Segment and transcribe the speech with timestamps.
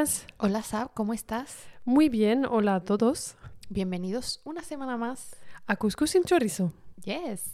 [0.00, 0.26] buenas.
[0.38, 1.58] Hola Sab, ¿cómo estás?
[1.84, 3.34] Muy bien, hola a todos.
[3.68, 5.36] Bienvenidos una semana más.
[5.66, 6.72] A Cuscús sin chorizo.
[7.04, 7.52] Yes.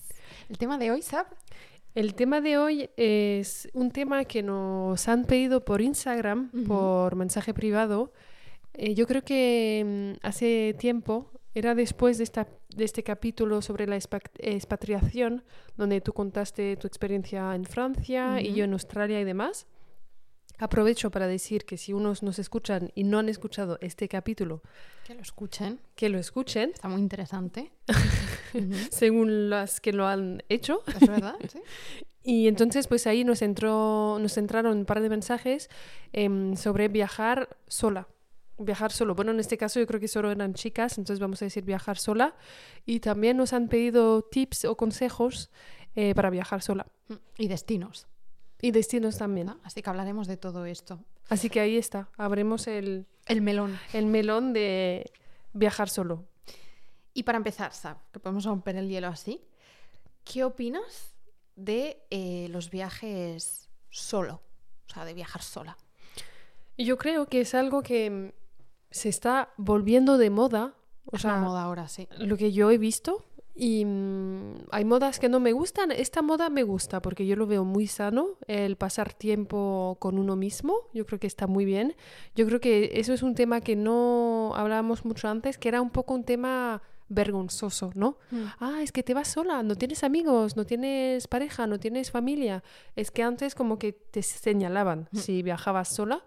[0.49, 1.27] El tema de hoy, Sab.
[1.97, 7.53] El tema de hoy es un tema que nos han pedido por Instagram, por mensaje
[7.53, 8.13] privado.
[8.75, 13.89] Eh, yo creo que mm, hace tiempo, era después de, esta, de este capítulo sobre
[13.89, 15.43] la expa- expatriación,
[15.77, 19.67] donde tú contaste tu experiencia en Francia y yo en Australia y demás.
[20.59, 24.63] Aprovecho para decir que si unos nos escuchan y no han escuchado este capítulo,
[25.07, 25.81] Que lo escuchen.
[25.95, 27.73] que lo escuchen, Está muy interesante.
[28.91, 30.83] Según las que lo han hecho.
[30.87, 31.37] ¿Es verdad?
[31.49, 31.61] Sí.
[32.29, 35.71] Y entonces, pues ahí nos entró, nos entraron un par de mensajes
[36.13, 38.09] em, sobre viajar sola.
[38.59, 39.15] Viajar solo.
[39.15, 41.99] Bueno, en este caso yo creo que solo eran chicas, entonces vamos a decir viajar
[41.99, 42.35] sola.
[42.85, 45.53] Y también nos han pedido tips o consejos
[45.95, 46.89] eh, para viajar sola.
[47.39, 48.09] Y destinos.
[48.61, 49.55] Y destinos también.
[49.65, 50.99] Así que hablaremos de todo esto.
[51.29, 52.09] Así que ahí está.
[52.17, 53.79] Abremos el, El melón.
[53.93, 55.11] el melón de
[55.53, 56.25] viajar solo.
[57.13, 59.43] Y para empezar, Sab, que podemos romper el hielo así,
[60.25, 61.15] ¿qué opinas
[61.55, 64.43] de eh, los viajes solo?
[64.89, 65.77] O sea, de viajar sola.
[66.79, 68.31] Yo creo que es algo que mm,
[68.91, 70.75] se está volviendo de moda.
[71.07, 72.07] O Es sea, una moda ahora, sí.
[72.19, 73.25] lo que yo he visto.
[73.59, 75.91] Y mm, hay modas que no me gustan.
[75.91, 80.37] Esta moda me gusta porque yo lo veo muy sano, el pasar tiempo con uno
[80.37, 80.75] mismo.
[80.93, 81.97] Yo creo que está muy bien.
[82.35, 85.91] Yo creo que eso es un tema que no hablábamos mucho antes, que era un
[85.91, 88.19] poco un tema vergonzoso, ¿no?
[88.59, 92.63] Ah, es que te vas sola, no tienes amigos, no tienes pareja, no tienes familia.
[92.97, 95.17] Es que antes como que te señalaban Mm.
[95.17, 96.25] si viajabas sola.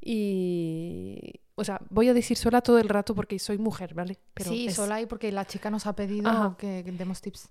[0.00, 4.18] Y, o sea, voy a decir sola todo el rato porque soy mujer, ¿vale?
[4.34, 6.54] Pero sí, es- sola y porque la chica nos ha pedido Ajá.
[6.58, 7.48] que, demos tips.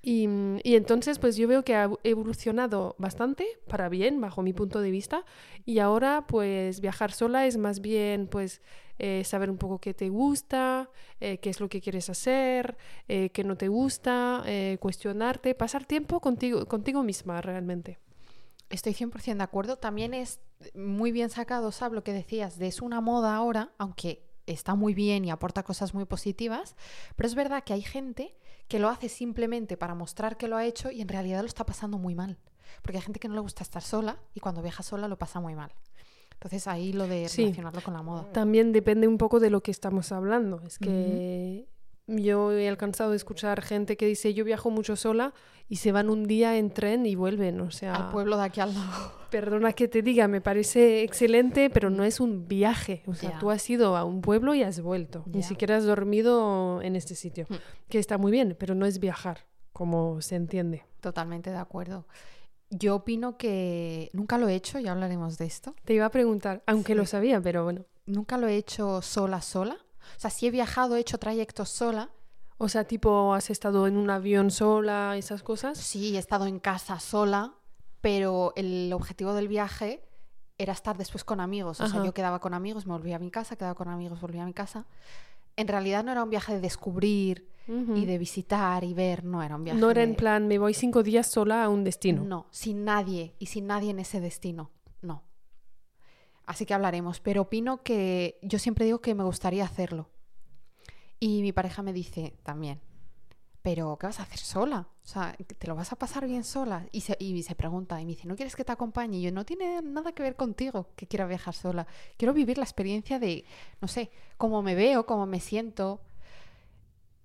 [0.00, 0.28] Y,
[0.62, 4.92] y entonces, pues yo veo que ha evolucionado bastante para bien, bajo mi punto de
[4.92, 5.24] vista.
[5.66, 8.62] Y ahora, pues viajar sola es más bien, pues,
[9.00, 10.88] eh, saber un poco qué te gusta,
[11.20, 12.76] eh, qué es lo que quieres hacer,
[13.08, 14.44] eh, qué no te gusta,
[14.78, 17.98] cuestionarte, pasar tiempo contigo, contigo misma realmente.
[18.70, 19.76] Estoy 100% de acuerdo.
[19.76, 20.40] También es
[20.74, 24.94] muy bien sacado, Sab, lo que decías, de es una moda ahora, aunque está muy
[24.94, 26.74] bien y aporta cosas muy positivas,
[27.16, 28.34] pero es verdad que hay gente
[28.66, 31.64] que lo hace simplemente para mostrar que lo ha hecho y en realidad lo está
[31.64, 32.38] pasando muy mal.
[32.82, 35.40] Porque hay gente que no le gusta estar sola y cuando viaja sola lo pasa
[35.40, 35.72] muy mal.
[36.34, 37.42] Entonces ahí lo de Sí.
[37.42, 38.30] relacionarlo con la moda.
[38.32, 40.60] También depende un poco de lo que estamos hablando.
[40.66, 41.66] Es que
[42.08, 45.34] yo he alcanzado a escuchar gente que dice yo viajo mucho sola
[45.68, 47.60] y se van un día en tren y vuelven.
[47.60, 49.12] O sea, Al pueblo de aquí al lado.
[49.30, 53.02] Perdona que te diga, me parece excelente, pero no es un viaje.
[53.06, 55.22] O sea, tú has ido a un pueblo y has vuelto.
[55.26, 57.46] Ni siquiera has dormido en este sitio.
[57.50, 57.54] Mm.
[57.90, 60.86] Que está muy bien, pero no es viajar, como se entiende.
[61.00, 62.06] Totalmente de acuerdo.
[62.70, 65.74] Yo opino que nunca lo he hecho, ya hablaremos de esto.
[65.84, 67.84] Te iba a preguntar, aunque lo sabía, pero bueno.
[68.06, 69.76] Nunca lo he hecho sola, sola.
[70.16, 72.10] O sea, si he viajado, he hecho trayectos sola.
[72.58, 75.78] O sea, tipo, has estado en un avión sola, esas cosas.
[75.78, 77.54] Sí, he estado en casa sola,
[78.00, 80.02] pero el objetivo del viaje
[80.58, 81.80] era estar después con amigos.
[81.80, 84.42] O sea, yo quedaba con amigos, me volvía a mi casa, quedaba con amigos, volvía
[84.42, 84.86] a mi casa.
[85.56, 87.96] En realidad no era un viaje de descubrir Ujú.
[87.96, 90.74] y de visitar y ver, no era un viaje No era en plan, me voy
[90.74, 92.24] cinco días sola a un destino.
[92.24, 94.70] No, sin nadie y sin nadie en ese destino.
[95.00, 95.22] No.
[96.48, 100.08] Así que hablaremos, pero opino que yo siempre digo que me gustaría hacerlo.
[101.20, 102.80] Y mi pareja me dice también,
[103.60, 104.88] pero ¿qué vas a hacer sola?
[105.04, 106.86] O sea, ¿te lo vas a pasar bien sola?
[106.90, 109.18] Y se, y se pregunta y me dice, ¿no quieres que te acompañe?
[109.18, 111.86] Y yo, no tiene nada que ver contigo que quiera viajar sola.
[112.16, 113.44] Quiero vivir la experiencia de,
[113.82, 116.00] no sé, cómo me veo, cómo me siento.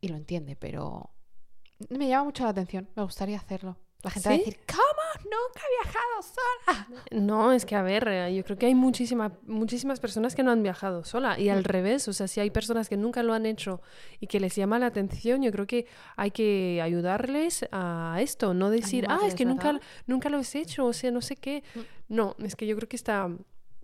[0.01, 1.11] Y lo entiende, pero
[1.87, 2.89] me llama mucho la atención.
[2.93, 3.77] Me gustaría hacerlo.
[4.01, 4.92] La gente va a decir, ¿cómo?
[5.23, 6.87] Nunca he viajado sola.
[7.11, 10.51] No, es que a ver, eh, yo creo que hay muchísima, muchísimas personas que no
[10.51, 11.63] han viajado sola y al Mm.
[11.65, 13.81] revés, o sea, si hay personas que nunca lo han hecho
[14.19, 18.69] y que les llama la atención, yo creo que hay que ayudarles a esto, no
[18.69, 19.81] decir, ah, es que nunca, ¿verdad?
[20.07, 21.63] nunca lo he hecho, o sea, no sé qué.
[21.75, 21.79] Mm.
[22.15, 23.29] No, es que yo creo que está,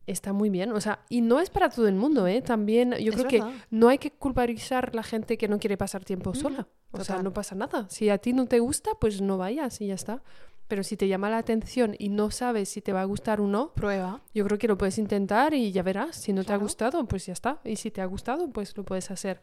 [0.08, 2.42] está muy bien, o sea, y no es para todo el mundo, ¿eh?
[2.42, 6.04] También yo Es creo que no hay que culpabilizar la gente que no quiere pasar
[6.04, 7.88] tiempo sola, o sea, no pasa nada.
[7.90, 10.24] Si a ti no te gusta, pues no vayas y ya está.
[10.70, 13.48] Pero si te llama la atención y no sabes si te va a gustar o
[13.48, 14.22] no, Prueba.
[14.36, 16.16] yo creo que lo puedes intentar y ya verás.
[16.16, 17.60] Si no te ha gustado, pues ya está.
[17.66, 19.42] Y si te ha gustado, pues lo puedes hacer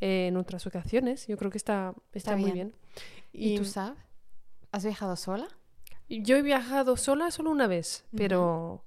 [0.00, 1.26] eh, en otras ocasiones.
[1.26, 2.74] Yo creo que está, está, Está muy bien.
[3.32, 3.54] bien.
[3.54, 3.98] ¿Y, tú sabes?
[4.70, 5.48] ¿Has viajado sola?
[6.08, 8.84] yo he viajado sola solo una vez, pero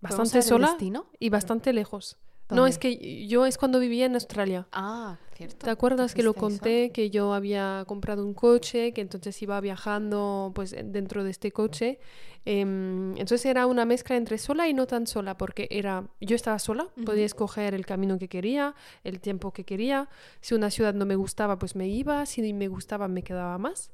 [0.00, 0.78] ¿Podemos bastante sola
[1.18, 2.16] y bastante lejos.
[2.50, 4.66] No, es que yo es cuando vivía en Australia.
[4.72, 5.64] Ah, cierto.
[5.64, 6.40] ¿Te acuerdas que lo eso.
[6.40, 6.90] conté?
[6.92, 11.98] Que yo había comprado un coche, que entonces iba viajando pues dentro de este coche.
[12.44, 16.58] Em, entonces era una mezcla entre sola y no tan sola, porque era yo estaba
[16.58, 20.10] sola, podía escoger el camino que quería, el tiempo que quería.
[20.42, 22.26] Si una ciudad no me gustaba, pues me iba.
[22.26, 23.90] Si me gustaba, me quedaba más.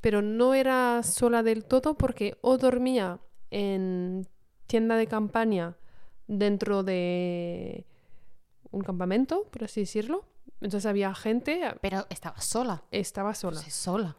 [0.00, 3.20] Pero no era sola del todo porque o dormía
[3.50, 4.26] en
[4.66, 5.76] tienda de campaña
[6.26, 7.86] dentro de
[8.72, 10.24] un campamento, por así decirlo.
[10.60, 12.82] Entonces había gente, Pero estaba sola.
[12.90, 13.56] estaba sola.
[13.56, 14.16] Pues es sola.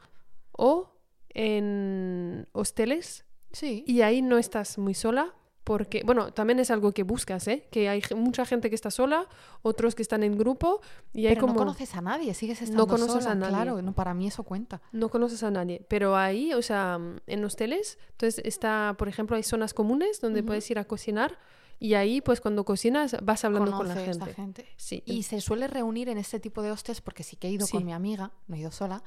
[0.52, 0.96] O
[1.30, 3.84] en hosteles Sí.
[3.88, 5.34] y ahí no estás muy sola
[5.64, 7.70] porque, bueno, también es algo que buscas, ¿eh?
[7.72, 9.30] Que hay mucha gente que está sola,
[9.62, 10.82] otros que están en grupo
[11.14, 11.54] y hay Pero como...
[11.54, 13.54] no conoces a nadie, sigues estando conoces sola, a nadie.
[13.56, 14.82] Claro, no, para mí eso cuenta.
[14.92, 19.44] No conoces a nadie, pero ahí, o sea, en hosteles, entonces está, por ejemplo, hay
[19.44, 21.38] zonas comunes donde puedes ir a cocinar
[21.86, 24.34] y ahí, pues cuando cocinas, vas hablando con la gente.
[24.34, 24.66] gente.
[24.78, 27.66] Sí, Y se suele reunir en este tipo de hostes, porque sí que he ido
[27.66, 27.74] Sí.
[27.74, 29.04] con mi amiga, no he ido sola,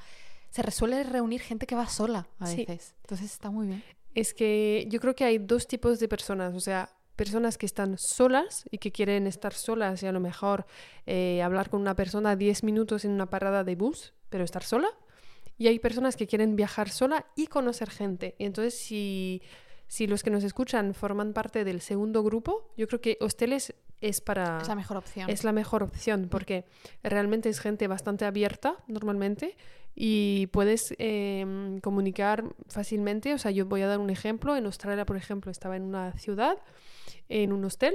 [0.51, 2.65] se re- suele reunir gente que va sola a Sí.
[2.67, 2.95] veces.
[3.03, 3.83] Entonces está muy bien.
[4.15, 7.97] es que yo creo que hay dos tipos de personas, o sea, personas que están
[7.99, 10.67] solas y que quieren estar solas y a lo mejor
[11.07, 14.89] eh, hablar con una persona 10 minutos en una parada de bus, pero estar sola.
[15.59, 18.35] Y hay personas que quieren viajar sola y conocer gente.
[18.39, 19.41] Y entonces, si,
[19.89, 24.21] si los que nos escuchan forman parte del segundo grupo, yo creo que hosteles es
[24.21, 24.59] para...
[24.61, 25.31] Es la mejor opción.
[25.31, 26.65] Es la mejor opción porque
[27.03, 29.57] realmente es gente bastante abierta normalmente
[29.95, 33.33] y puedes em, comunicar fácilmente.
[33.33, 34.57] O sea, yo voy a dar un ejemplo.
[34.57, 36.59] En Australia, por ejemplo, estaba en una ciudad,
[37.29, 37.95] en un hostel.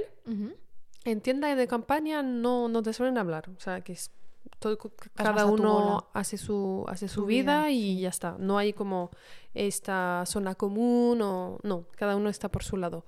[1.04, 3.48] En tienda de campaña no, no te suelen hablar.
[3.56, 4.10] O sea, que es
[4.58, 4.78] todo,
[5.14, 8.36] cada uno hace su, hace su vida, vida, y ya está.
[8.38, 9.10] No hay como
[9.54, 13.04] esta zona común o no, cada uno está por su lado.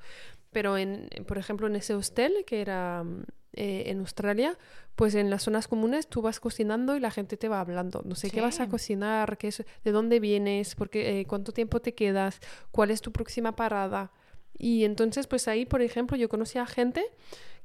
[0.51, 3.05] Pero en, por ejemplo, en ese hostel que era
[3.53, 4.59] eh, en Australia,
[4.95, 8.03] pues en las zonas comunes tú vas cocinando y la gente te va hablando.
[8.05, 11.81] No sé qué vas a cocinar, qué es, de dónde vienes, porque, eh, cuánto tiempo
[11.81, 12.41] te quedas,
[12.71, 14.13] cuál es tu próxima parada.
[14.57, 17.05] Y entonces, pues ahí, por ejemplo, yo conocí a gente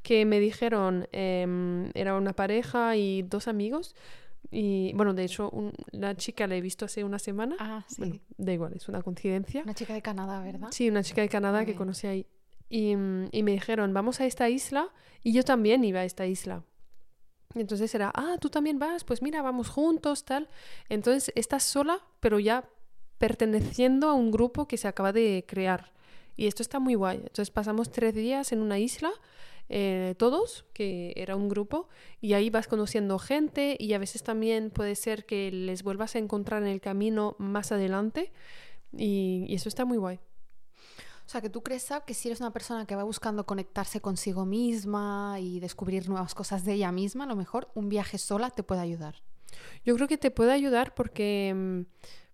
[0.01, 3.95] que me dijeron, em, era una pareja y dos amigos.
[4.51, 7.55] Y bueno, de hecho, un- la chica la he visto hace una semana.
[7.59, 7.95] Ah, sí.
[7.99, 9.61] Bueno, da igual, es una coincidencia.
[9.63, 10.69] Una chica de Canadá, ¿verdad?
[10.71, 12.25] Sí, una chica de Canadá que conocí ahí.
[12.69, 14.89] Y, mm, y me dijeron, vamos a esta isla.
[15.23, 16.63] Y yo también iba a esta isla.
[17.55, 20.47] Y entonces era, ah, tú también vas, pues mira, vamos juntos, tal.
[20.87, 22.63] Entonces estás sola, pero ya
[23.17, 25.91] perteneciendo a un grupo que se acaba de crear.
[26.35, 27.17] Y esto está muy guay.
[27.17, 29.11] Entonces pasamos tres días en una isla,
[29.69, 31.87] eh, todos, que era un grupo,
[32.19, 36.19] y ahí vas conociendo gente y a veces también puede ser que les vuelvas a
[36.19, 38.31] encontrar en el camino más adelante.
[38.97, 40.19] Y, y eso está muy guay.
[41.29, 44.01] O sea, que tú crees, Sab, que si eres una persona que va buscando conectarse
[44.01, 48.49] consigo misma y descubrir nuevas cosas de ella misma, a lo mejor un viaje sola
[48.49, 49.21] te puede ayudar.
[49.85, 51.81] Yo creo que te puede ayudar porque, mm,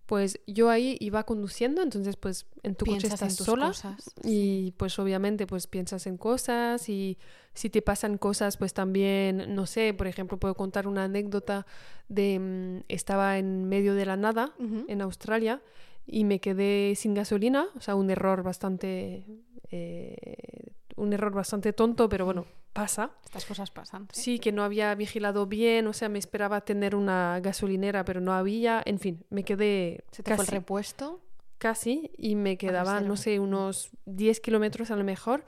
[0.06, 4.10] pues yo ahí iba conduciendo, entonces pues en tu coche en estás tus sola cosas,
[4.22, 7.18] y pues obviamente pues piensas en cosas y
[7.54, 11.66] si te pasan cosas pues también, no sé, por ejemplo puedo contar una anécdota
[12.08, 14.54] de, mm, estaba en medio de la nada
[14.88, 15.60] en Australia
[16.06, 19.24] y me quedé sin gasolina, o sea, un error bastante,
[19.72, 23.10] eh, un error bastante tonto, pero bueno, pasa.
[23.24, 24.08] Estas cosas pasan.
[24.12, 24.22] sí.
[24.22, 28.32] Sí, que no había vigilado bien, o sea, me esperaba tener una gasolinera, pero no
[28.32, 28.82] había.
[28.84, 31.20] En fin, me quedé Se te fue el repuesto.
[31.58, 35.44] casi y me quedaban, no sé, unos 10 kilómetros a lo mejor.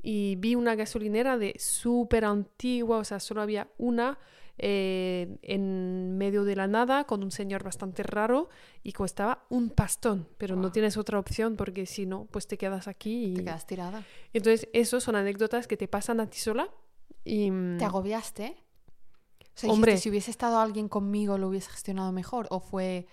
[0.00, 4.16] Y vi una gasolinera de súper antigua, o sea, solo había una
[4.58, 8.48] eh, en medio de la nada con un señor bastante raro
[8.82, 12.88] y costaba un pastón, pero no tienes otra opción porque si no, pues te quedas
[12.88, 13.26] aquí.
[13.26, 13.34] Y...
[13.34, 14.04] Te quedas tirada.
[14.32, 16.68] Entonces, eso son anécdotas que te pasan a ti sola.
[17.24, 18.56] Y, mm, ¿Te agobiaste?
[19.40, 19.92] O sea, Hombre.
[19.92, 22.46] dijiste, si hubiese estado alguien conmigo, lo hubiese gestionado mejor.
[22.50, 23.06] ¿O fue.?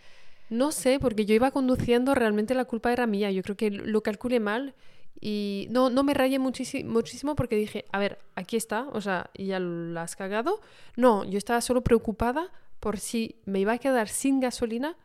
[0.50, 3.32] No sé, porque yo iba conduciendo, realmente la culpa era mía.
[3.32, 4.76] Yo creo que lo calculé mal
[5.22, 9.30] y no, no me rayé muchísimo, muchísimo porque dije, a ver, aquí está, o sea,
[9.34, 10.60] ya lo has cagado.
[10.98, 14.96] No, yo estaba solo preocupada por si me iba a quedar sin gasolina,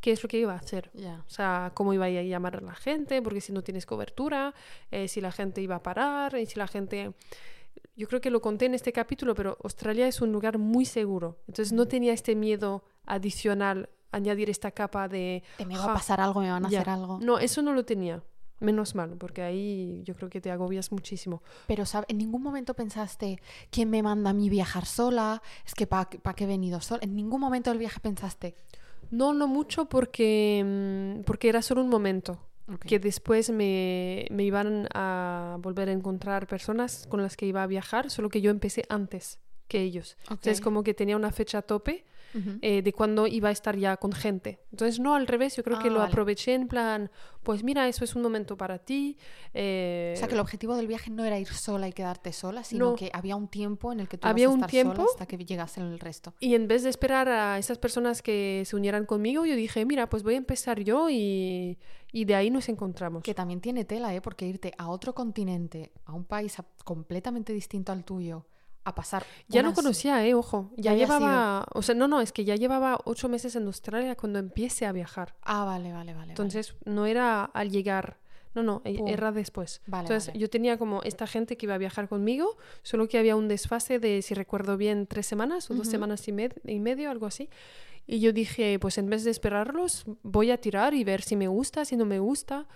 [0.00, 0.90] qué es lo que iba a hacer.
[0.94, 1.22] Ya.
[1.26, 4.54] O sea, cómo iba a llamar a la gente, porque si no tienes cobertura,
[4.90, 7.12] eh, si la gente iba a parar, y si la gente...
[7.94, 11.38] Yo creo que lo conté en este capítulo, pero Australia es un lugar muy seguro.
[11.48, 15.42] Entonces no tenía este miedo adicional, añadir esta capa de...
[15.56, 16.80] Te me va "Ja, a pasar algo, me van a ya".
[16.80, 17.18] hacer algo.
[17.20, 18.22] No, eso no lo tenía.
[18.60, 21.42] Menos mal, porque ahí yo creo que te agobias muchísimo.
[21.66, 22.06] Pero ¿sabe?
[22.08, 25.42] en ningún momento pensaste, ¿quién me manda a mí viajar sola?
[25.64, 27.00] Es que ¿para qué he venido sola?
[27.02, 28.56] En ningún momento del viaje pensaste.
[29.10, 30.62] No, no mucho porque,
[31.20, 32.40] mm, porque era solo un momento.
[32.86, 37.66] Que después me, me iban a volver a encontrar personas con las que iba a
[37.66, 39.38] viajar, solo que yo empecé antes
[39.68, 40.18] que ellos.
[40.24, 40.64] Entonces Ok.
[40.64, 42.04] como que tenía una fecha tope
[42.62, 44.60] Eh, de cuando iba a estar ya con gente.
[44.70, 46.10] Entonces no al revés, yo creo que Ah, lo vale.
[46.10, 47.10] aproveché en plan,
[47.42, 49.16] pues mira, eso es un momento para ti.
[49.54, 52.62] eh, O sea, que el objetivo del viaje no era ir sola y quedarte sola,
[52.64, 52.94] sino No.
[52.96, 54.94] que había un tiempo en el que tú Había ibas a un tiempo.
[54.96, 56.34] sola hasta que llegase el resto.
[56.38, 60.08] Y en vez de esperar a esas personas que se unieran conmigo, yo dije, mira,
[60.08, 61.78] pues voy a empezar yo y,
[62.12, 63.22] y de ahí nos encontramos.
[63.22, 64.20] Que también tiene tela, ¿eh?
[64.20, 68.46] Porque irte a otro continente, a un país completamente distinto al tuyo,
[68.84, 69.24] a pasar.
[69.48, 70.70] Ya unas- conocía, eh, ojo.
[70.76, 74.38] Ya, llevaba, o sea, no, no, es que ya llevaba ocho meses en Australia cuando
[74.38, 75.34] empiece a viajar.
[75.42, 76.30] Ah, vale, vale, vale.
[76.32, 78.18] Entonces no era al llegar,
[78.54, 79.08] no, no, e- Pum.
[79.08, 79.82] era después.
[79.86, 80.40] Vale, Entonces vale.
[80.40, 83.98] yo tenía como esta gente que iba a viajar conmigo, solo que había un desfase
[83.98, 87.50] de, si recuerdo bien, tres semanas o dos semanas y, med- y medio, algo así.
[88.06, 91.46] Y yo dije, pues en vez de esperarlos, voy a tirar y ver si me
[91.46, 92.66] gusta, si no me gusta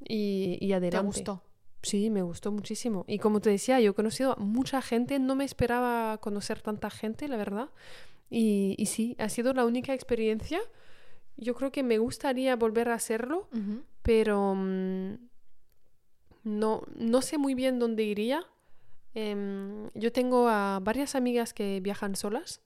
[0.00, 1.06] y, y ¿Te adelante.
[1.06, 1.42] gustó?
[1.82, 3.04] Sí, me gustó muchísimo.
[3.06, 6.90] Y como te decía, yo he conocido a mucha gente, no me esperaba conocer tanta
[6.90, 7.68] gente, la verdad.
[8.28, 10.60] Y, y sí, ha sido la única experiencia.
[11.36, 13.48] Yo creo que me gustaría volver a hacerlo,
[14.02, 15.14] pero mm,
[16.44, 18.44] no, no sé muy bien dónde iría.
[19.14, 22.60] Em, yo tengo a varias amigas que viajan solas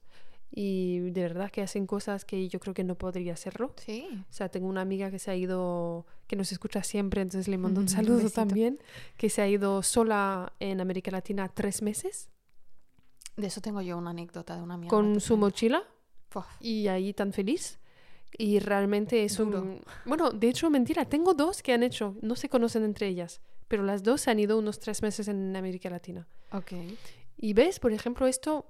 [0.53, 3.73] y de verdad que hacen cosas que yo creo que no podría hacerlo.
[3.77, 4.05] Sí.
[4.29, 7.57] O sea, tengo una amiga que se ha ido, que nos escucha siempre, entonces le
[7.57, 8.79] mando un Un saludo también,
[9.17, 12.29] que se ha ido sola en América Latina tres meses
[13.37, 14.89] De eso tengo yo una anécdota de una amiga.
[14.89, 15.83] con su mochila
[16.59, 17.79] y ahí tan feliz.
[18.37, 19.61] Y realmente es Duro.
[19.61, 19.81] un...
[20.05, 23.83] Bueno, de hecho, mentira, tengo dos que han hecho, no se conocen entre ellas, pero
[23.83, 26.27] las dos se han ido unos tres meses en América Latina.
[26.53, 26.71] Ok.
[27.37, 28.65] Y ves, por ejemplo, esto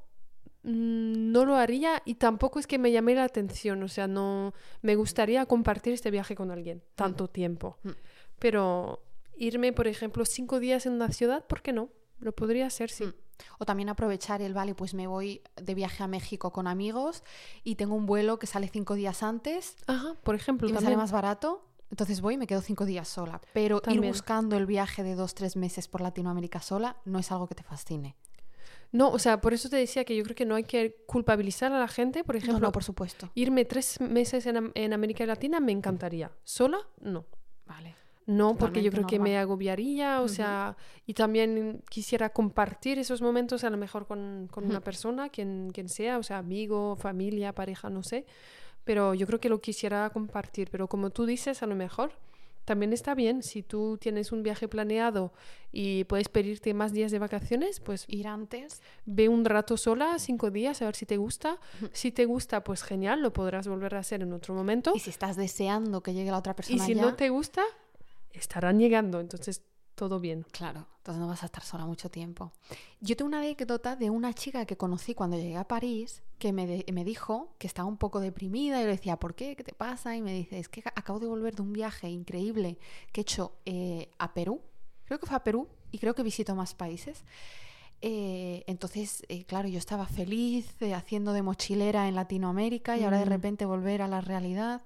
[0.63, 4.96] no lo haría y tampoco es que me llame la atención, o sea, no me
[4.96, 7.77] gustaría compartir este viaje con alguien tanto tiempo.
[7.84, 7.89] Mm.
[8.39, 9.03] Pero
[9.36, 11.89] irme, por ejemplo, cinco días en una ciudad, ¿por qué no?
[12.20, 13.06] Lo podría hacer, sí.
[13.06, 13.13] Mm.
[13.58, 17.24] O también aprovechar el, vale, pues me voy de viaje a México con amigos
[17.63, 20.94] y tengo un vuelo que sale cinco días antes Ajá, por ejemplo, y me también.
[20.94, 21.68] sale más barato.
[21.89, 23.41] Entonces voy y me quedo cinco días sola.
[23.51, 27.48] Pero ir buscando el viaje de dos, tres meses por Latinoamérica sola no es algo
[27.48, 28.15] que te fascine.
[28.91, 31.71] No, o sea, por eso te decía que yo creo que no hay que culpabilizar
[31.71, 32.24] a la gente.
[32.24, 33.29] Por No, ejemplo, no, por supuesto.
[33.36, 36.31] irme tres meses en, en América Latina me encantaría.
[36.43, 36.79] ¿Sola?
[37.00, 37.25] No.
[37.65, 37.95] Vale.
[38.27, 43.63] No, porque yo creo que me agobiaría, o sea, y también quisiera compartir esos momentos
[43.63, 47.89] a lo mejor con, con una persona, quien, quien sea, o sea, amigo, familia, pareja,
[47.89, 48.25] no sé,
[48.83, 52.12] pero yo creo que lo quisiera compartir, pero como tú dices, a lo mejor
[52.71, 55.33] también está bien, si tú tienes un viaje planeado
[55.73, 58.81] y puedes pedirte más días de vacaciones, pues Ir antes.
[59.05, 61.59] ve un rato sola, cinco días, a ver si te gusta.
[61.91, 64.93] Si te gusta, pues genial, lo podrás volver a hacer en otro momento.
[64.95, 67.61] Y si estás deseando que llegue la otra Y persona si ya, no te gusta,
[68.31, 69.63] estarán llegando, entonces
[70.01, 70.48] todo bien.
[70.51, 72.51] Claro, entonces no vas a estar sola mucho tiempo.
[73.01, 76.65] Yo tengo una anécdota de una chica que conocí cuando llegué a París que me,
[76.65, 79.55] de- me dijo que estaba un poco deprimida y le decía, ¿por qué?
[79.55, 80.15] ¿Qué te pasa?
[80.15, 82.79] Y me dice, es que acabo de volver de un viaje increíble
[83.12, 84.60] que he hecho eh, a Perú.
[85.05, 87.24] Creo que fue a Perú y creo que visito más países.
[88.01, 93.20] Eh, entonces, eh, claro, yo estaba feliz eh, haciendo de mochilera en Latinoamérica y ahora
[93.20, 93.29] de Mm.
[93.29, 94.81] repente volver a la realidad.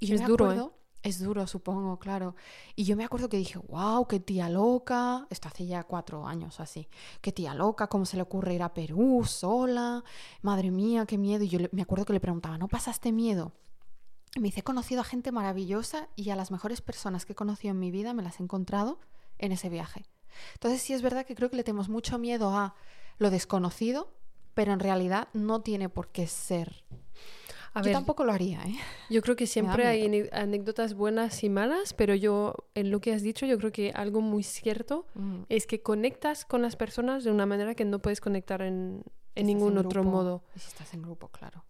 [0.00, 0.48] Y yo Es me duro, ¿eh?
[0.54, 0.74] acuerdo,
[1.06, 2.34] es duro, supongo, claro.
[2.74, 5.26] Y yo me acuerdo que dije, wow, qué tía loca.
[5.30, 6.88] Esto hace ya cuatro años así.
[7.20, 10.02] Qué tía loca, cómo se le ocurre ir a Perú sola.
[10.42, 11.44] Madre mía, qué miedo.
[11.44, 13.52] Y yo me acuerdo que le preguntaba, ¿no pasaste miedo?
[14.34, 17.36] Y me dice, he conocido a gente maravillosa y a las mejores personas que he
[17.36, 18.98] conocido en mi vida me las he encontrado
[19.38, 20.04] en ese viaje.
[20.54, 22.74] Entonces sí es verdad que creo que le tenemos mucho miedo a
[23.18, 24.12] lo desconocido,
[24.54, 26.84] pero en realidad no tiene por qué ser.
[27.76, 28.74] A yo ver, tampoco lo haría, ¿eh?
[29.10, 33.22] yo creo que siempre hay anécdotas buenas y malas, pero yo, en lo que has
[33.22, 35.42] dicho, yo creo que algo muy cierto Mm.
[35.48, 39.02] es que conectas con las personas de una manera que no puedes conectar en,
[39.36, 40.16] ningún otro grupo.
[40.16, 40.42] modo.
[40.54, 41.64] Y si estás en grupo, claro.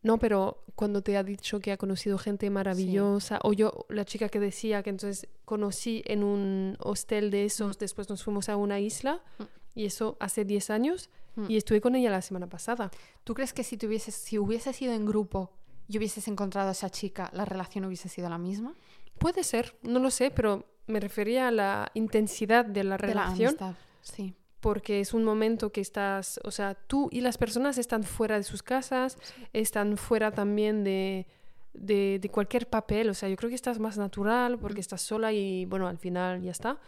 [0.00, 4.28] No, pero cuando te ha dicho que ha conocido gente maravillosa, o yo, la chica
[4.28, 8.78] que decía que entonces conocí en un hostel de esos, después nos fuimos a una
[8.78, 9.42] isla, Mm.
[9.74, 11.44] Y eso hace 10 años, Mm.
[11.50, 12.90] y estuve con ella la semana pasada.
[13.22, 15.52] ¿Tú crees que si, tuvieses, si hubieses ido en grupo
[15.88, 18.74] y hubieses encontrado a esa chica, la relación hubiese sido la misma?
[19.18, 23.12] Puede ser, no lo sé, pero me refería a la intensidad de la De la
[23.24, 24.34] relación, amistad, sí.
[24.58, 28.42] porque es un momento que estás, o sea, tú y las personas están fuera de
[28.42, 29.16] sus casas,
[29.52, 31.26] están fuera también de,
[31.72, 35.32] de, de cualquier papel, o sea, yo creo que estás más natural porque estás sola
[35.32, 36.78] y bueno, al final ya está.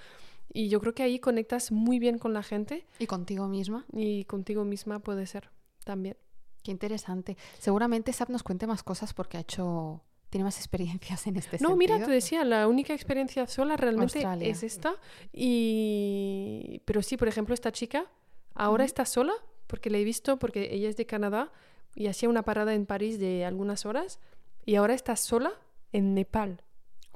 [0.52, 3.84] Y yo creo que ahí conectas muy bien con la gente Y contigo misma.
[3.92, 5.50] y contigo misma puede ser
[5.84, 6.16] también.
[6.62, 7.36] Qué interesante.
[7.58, 11.70] Seguramente Sap nos cuente más cosas porque ha hecho tiene más experiencias en este No,
[11.70, 11.76] sentido.
[11.76, 14.46] mira, te decía, la única experiencia sola realmente Australia.
[14.48, 14.94] es esta.
[15.32, 16.82] Y...
[16.84, 18.06] Pero sí, por ejemplo, esta chica
[18.54, 19.32] ahora está sola,
[19.66, 21.50] porque la he visto, porque ella es de Canadá
[21.96, 24.20] y hacía una parada en París de algunas horas,
[24.64, 25.52] y ahora está sola
[25.92, 26.62] en Nepal,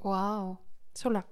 [0.03, 0.59] Wow.
[0.93, 1.25] sola.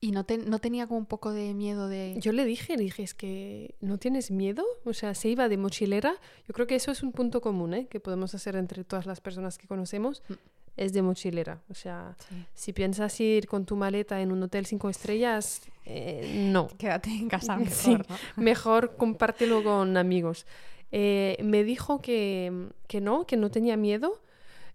[0.00, 2.14] ¿Y no, te- no tenía como un poco de miedo de...
[2.20, 5.56] Yo le dije, le dije, es que no tienes miedo, o sea, se iba de
[5.56, 6.14] mochilera.
[6.46, 7.86] Yo creo que eso es un punto común, ¿eh?
[7.88, 10.34] que podemos hacer entre todas las personas que conocemos, Mm.
[10.76, 11.60] es de mochilera.
[11.68, 12.36] O sea, Sí.
[12.54, 16.68] si piensas ir con tu maleta en un hotel cinco estrellas, eh, no.
[16.78, 17.94] Quédate en casa mejor, Sí.
[17.96, 18.04] ¿no?
[18.36, 20.46] Mejor compártelo con amigos.
[20.92, 24.20] Eh, me dijo que, que no, que no tenía miedo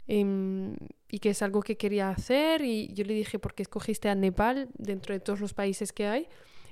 [0.08, 0.76] em,
[1.14, 2.64] y que es algo que quería hacer.
[2.64, 6.08] Y yo le dije, ¿por qué escogiste a Nepal dentro de todos los países que
[6.08, 6.28] hay?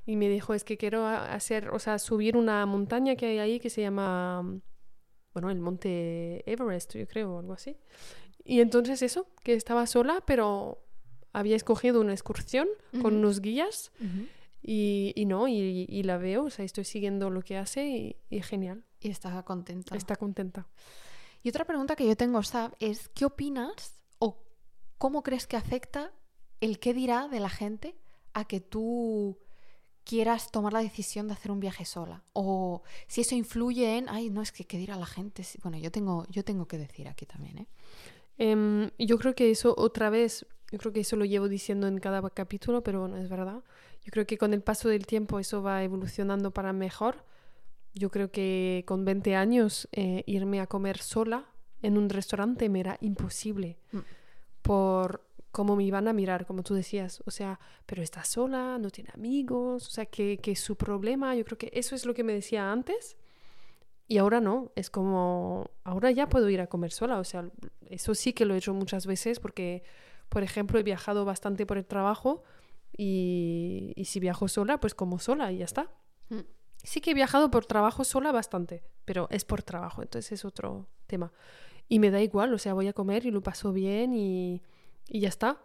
[0.07, 3.59] Y me dijo, es que quiero hacer, o sea, subir una montaña que hay ahí
[3.59, 4.41] que se llama,
[5.35, 7.77] bueno, el monte Everest, yo creo, o algo así.
[8.43, 10.83] Y entonces eso, que estaba sola, pero
[11.33, 12.67] había escogido una excursión
[13.03, 13.91] con unos guías.
[14.63, 18.15] Y, y no, y, y la veo, o sea, estoy siguiendo lo que hace y,
[18.31, 19.95] y genial, Y estaba contenta.
[19.95, 20.67] está contenta.
[21.43, 24.00] Y otra pregunta que yo tengo, Sab, es ¿qué opinas
[25.01, 26.13] cómo crees que afecta
[26.59, 27.95] el qué dirá de la gente
[28.33, 29.39] a que tú
[30.03, 32.23] quieras tomar la decisión de hacer un viaje sola?
[32.33, 35.43] O si eso influye en, ay, no, es que qué dirá la gente.
[35.63, 37.67] Bueno, yo tengo, yo tengo que decir aquí también, ¿eh?
[38.37, 41.97] Em, yo creo que eso otra vez, yo creo que eso lo llevo diciendo en
[41.97, 43.63] cada capítulo, pero bueno, es verdad.
[44.03, 47.25] Yo creo que con el paso del tiempo eso va evolucionando para mejor.
[47.95, 51.47] Yo creo que con 20 años eh, irme a comer sola
[51.81, 54.20] en un restaurante me era imposible Mm.
[54.61, 57.21] Por cómo me iban a mirar, como tú decías.
[57.25, 61.35] O sea, pero está sola, no tiene amigos, o sea, que, que es su problema.
[61.35, 63.17] Yo creo que eso es lo que me decía antes.
[64.07, 67.49] Y ahora no, es como, ahora ya puedo ir a comer sola, o sea,
[67.89, 69.83] eso sí que lo he hecho muchas veces porque,
[70.27, 72.43] por ejemplo, he viajado bastante por el trabajo
[72.91, 75.89] y, y si viajo sola, pues como sola y ya está.
[76.27, 76.41] Mm.
[76.83, 80.87] Sí que he viajado por trabajo sola bastante, pero es por trabajo, entonces es otro
[81.07, 81.31] tema.
[81.91, 84.61] Y me da igual, o sea, voy a comer y lo paso bien y,
[85.09, 85.59] y ya está.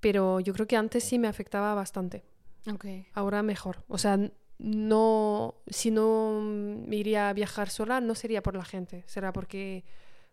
[0.00, 2.24] Pero yo creo que antes sí me afectaba bastante
[2.66, 2.84] Ok.
[3.12, 3.84] ahora mejor.
[3.88, 4.18] O sea,
[4.58, 9.84] no, si no me iría a viajar sola, no sería por la gente, será porque,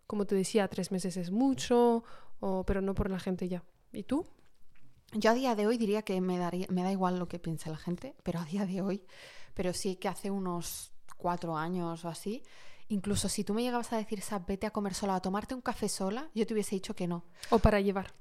[0.08, 2.04] como te decía, tres meses es mucho,
[2.40, 3.64] o, pero no por la gente ya.
[3.94, 4.28] ¿Y tú?
[5.14, 7.70] Yo a día de hoy diría que me, daría, me da igual lo que piense
[7.70, 9.06] la gente, pero a día de hoy,
[9.54, 12.44] pero sí que hace unos cuatro años o así,
[12.92, 15.62] incluso si tú me llegabas a decir, Sab, vete a comer sola, a tomarte un
[15.62, 17.24] café sola, yo te hubiese dicho que no.
[17.50, 18.14] O para llevar.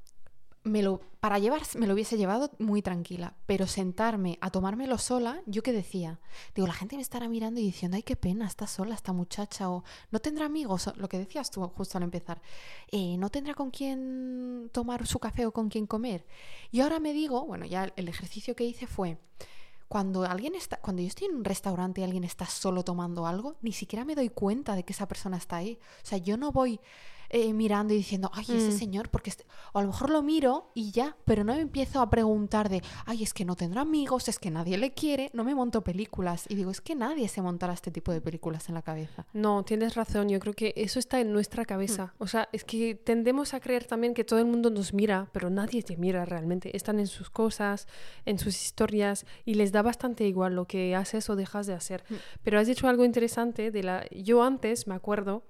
[0.63, 5.41] Me lo, para llevar me lo hubiese llevado muy tranquila, pero sentarme a tomármelo sola,
[5.47, 6.21] ¿yo qué decía?
[6.55, 9.71] Digo, la gente me estará mirando y diciendo, ay, qué pena, está sola esta muchacha,
[9.71, 12.43] o no tendrá amigos, o lo que decías tú justo al empezar,
[12.93, 16.27] "Eh, no tendrá con quién tomar su café o con quién comer.
[16.71, 19.17] Y ahora me digo, bueno, ya el ejercicio que hice fue,
[19.91, 23.57] cuando alguien está, cuando yo estoy en un restaurante y alguien está solo tomando algo,
[23.61, 25.81] ni siquiera me doy cuenta de que esa persona está ahí.
[26.05, 26.79] O sea, yo no voy
[27.31, 28.79] eh, mirando y diciendo, ay, ese Mm.
[28.79, 29.47] señor, porque este-".
[29.73, 32.83] o a lo mejor lo miro y ya, pero no me empiezo a preguntar de,
[33.07, 36.45] ay, es que no tendrá amigos, es que nadie le quiere, no me monto películas
[36.49, 39.27] y digo, es que nadie se montará este tipo de películas en la cabeza.
[39.33, 42.15] No, tienes razón, yo creo que eso está en nuestra cabeza.
[42.19, 45.51] O sea, es que tendemos a creer también que todo el mundo nos mira, pero
[45.51, 46.77] nadie te mira realmente.
[46.77, 47.87] Están en sus cosas,
[48.27, 52.05] en sus historias y les da bastante igual lo que haces o dejas de hacer.
[52.09, 52.15] Mm.
[52.43, 55.43] Pero has dicho algo interesante de la yo antes me acuerdo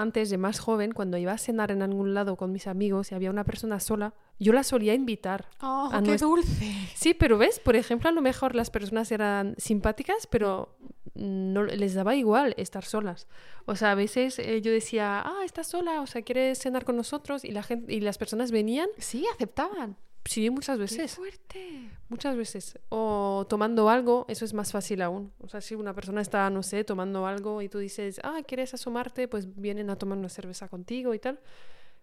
[0.00, 3.14] antes de más joven cuando iba a cenar en algún lado con mis amigos y
[3.14, 5.46] había una persona sola, yo la solía invitar.
[5.60, 6.72] ¡Oh, A qué dulce!
[6.94, 10.76] Sí, pero ves, por ejemplo, a lo mejor las personas eran simpáticas, pero
[11.14, 13.26] no les daba igual estar solas.
[13.66, 16.96] O sea, a veces eh, yo decía, ah, estás sola, o sea, ¿quieres cenar con
[16.96, 17.44] nosotros?
[17.44, 19.96] Y la gente, y las personas venían, Sí, aceptaban.
[20.24, 21.90] Sí, muchas ¡Qué veces, fuerte!
[22.08, 22.78] muchas veces.
[22.90, 25.32] O tomando algo, eso es más fácil aún.
[25.40, 28.74] O sea, si una persona está, no sé, tomando algo y tú dices, ah, ¿quieres
[28.74, 29.28] asomarte?
[29.28, 31.40] Pues vienen a tomar una cerveza contigo y tal.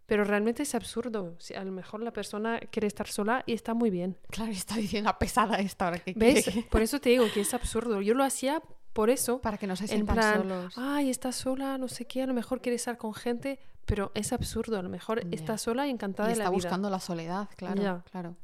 [0.07, 1.35] Pero realmente es absurdo.
[1.39, 4.17] Si a lo mejor la persona quiere estar sola y está muy bien.
[4.29, 6.43] Claro, está diciendo la pesada esta hora que ¿Ves?
[6.45, 6.67] quiere.
[6.69, 8.01] Por eso te digo que es absurdo.
[8.01, 8.61] Yo lo hacía
[8.93, 9.41] por eso.
[9.41, 10.73] Para que no se en sientan plan, solos.
[10.77, 14.33] ay, estás sola, no sé qué, a lo mejor quiere estar con gente, pero es
[14.33, 14.77] absurdo.
[14.77, 16.55] A lo mejor está sola y encantada y de está la vida.
[16.57, 18.35] buscando la soledad, claro, claro.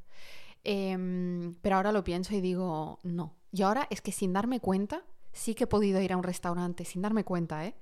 [0.64, 3.36] Em, pero ahora lo pienso y digo, no.
[3.52, 6.86] Y ahora es que sin darme cuenta, sí que he podido ir a un restaurante,
[6.86, 7.76] sin darme cuenta, ¿eh?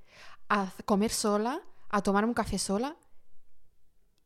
[0.50, 2.96] A comer sola, a tomar un café sola,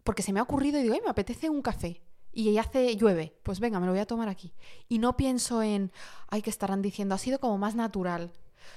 [0.03, 2.01] porque se me ha ocurrido y digo, "Ay, me apetece un café.
[2.35, 4.53] Y hace llueve, pues venga, me lo voy a tomar aquí.
[4.89, 5.91] Y no pienso en,
[6.29, 8.31] ay, que estarán diciendo, ha sido como más natural.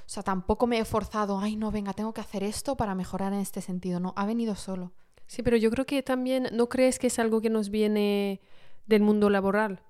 [0.06, 3.32] O sea, tampoco me he forzado, ay, no, venga, tengo que hacer esto para mejorar
[3.32, 4.00] en este sentido.
[4.00, 4.92] No, ha venido solo.
[5.26, 8.40] Sí, pero yo creo que también no crees que es algo que nos viene
[8.86, 9.82] del mundo laboral.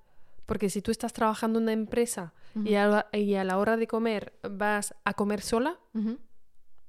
[0.45, 2.33] Porque si tú estás trabajando en una empresa
[2.63, 5.77] y, a la, y a la hora de comer vas a comer sola,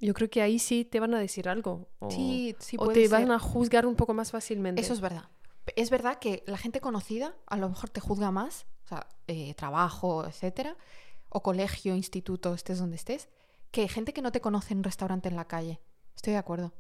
[0.01, 1.89] yo creo que ahí sí te van a decir algo.
[1.99, 4.81] O, Sí, sí o puede te van a juzgar un poco más fácilmente.
[4.81, 5.25] Eso es verdad.
[5.77, 9.53] Es verdad que la gente conocida a lo mejor te juzga más, o sea, eh,
[9.55, 10.77] trabajo, etcétera,
[11.29, 13.29] o colegio, instituto, estés donde estés,
[13.71, 15.81] que gente que no te conoce en un restaurante en la calle.
[16.17, 16.73] Estoy de acuerdo.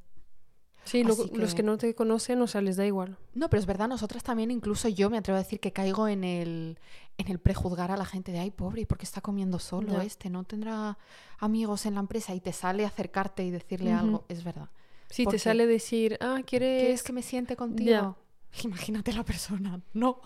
[0.84, 3.18] Sí, los que- no te conocen, o sea, les da igual.
[3.34, 6.24] No, pero es verdad, nosotras también, incluso yo me atrevo a decir que caigo en
[6.24, 6.78] el,
[7.18, 10.00] en el prejuzgar a la gente de, ay, pobre, ¿y por qué está comiendo solo
[10.00, 10.30] este?
[10.30, 10.96] ¿No tendrá
[11.40, 12.34] amigos en la empresa?
[12.34, 14.24] Y te sale acercarte y decirle algo.
[14.28, 14.70] Es verdad.
[15.10, 16.80] Sí, Porque- te sale decir, ah, ¿quieres...?
[16.80, 18.16] ¿Quieres que me siente contigo?
[18.64, 19.80] Imagínate la persona.
[19.92, 20.20] No.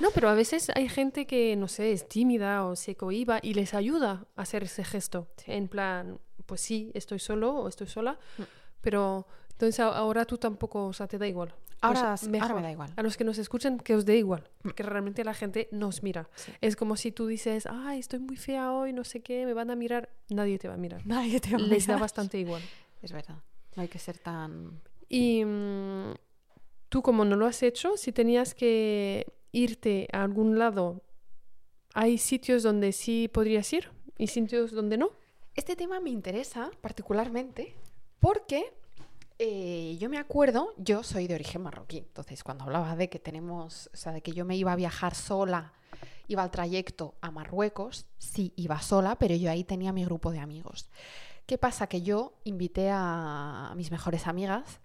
[0.00, 3.54] No, pero a veces hay gente que, no sé, es tímida o se cohiba y
[3.54, 5.28] les ayuda a hacer ese gesto.
[5.46, 8.42] En plan, pues sí, estoy solo o estoy sola, Mm.
[8.80, 11.48] pero entonces ahora tú tampoco, o sea, te da igual.
[11.48, 12.54] Pues Ahora, ahora mejor.
[12.56, 12.92] me da igual.
[12.96, 16.30] A los que nos escuchan, que os dé igual, porque realmente la gente nos mira.
[16.34, 16.50] Sí.
[16.62, 19.70] Es como si tú dices, ay, estoy muy fea hoy, no sé qué, me van
[19.70, 20.08] a mirar.
[20.30, 21.04] Nadie te va a mirar.
[21.06, 22.00] Nadie te va a Les da mirar.
[22.00, 22.62] bastante igual.
[23.02, 23.36] Es verdad.
[23.76, 24.80] No hay que ser tan...
[25.10, 26.14] Y mm,
[26.94, 31.02] tú, como no lo has hecho, si tenías que irte a algún lado,
[31.92, 35.10] ¿hay sitios donde sí podrías ir y sitios donde no?
[35.56, 37.74] Este tema me interesa particularmente
[38.20, 38.72] porque
[39.40, 43.90] eh, yo me acuerdo, yo soy de origen marroquí, entonces cuando hablaba de que tenemos,
[43.92, 45.72] o sea, de que yo me iba a viajar sola,
[46.28, 50.38] iba al trayecto a Marruecos, sí, iba sola, pero yo ahí tenía mi grupo de
[50.38, 50.88] amigos.
[51.44, 51.88] ¿Qué pasa?
[51.88, 54.78] Que yo invité a mis mejores amigas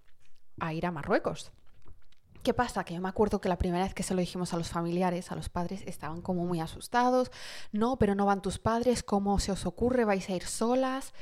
[0.58, 1.52] a ir a Marruecos.
[2.42, 2.84] ¿Qué pasa?
[2.84, 5.30] Que yo me acuerdo que la primera vez que se lo dijimos a los familiares,
[5.30, 7.30] a los padres, estaban como muy asustados.
[7.70, 10.04] No, pero no van tus padres, ¿cómo se os ocurre?
[10.06, 11.12] ¿Vais a ir solas?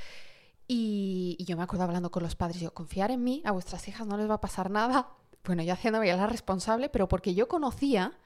[0.68, 4.06] Y, yo me acuerdo hablando con los padres, yo, confiar en mí, a vuestras hijas
[4.06, 5.10] no les va a pasar nada.
[5.44, 8.18] Bueno, yo haciéndome ya la responsable, pero porque yo conocía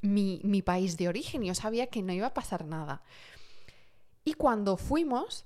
[0.00, 3.02] mi, mi país de origen yo sabía que no iba a pasar nada.
[4.24, 5.44] Y cuando fuimos,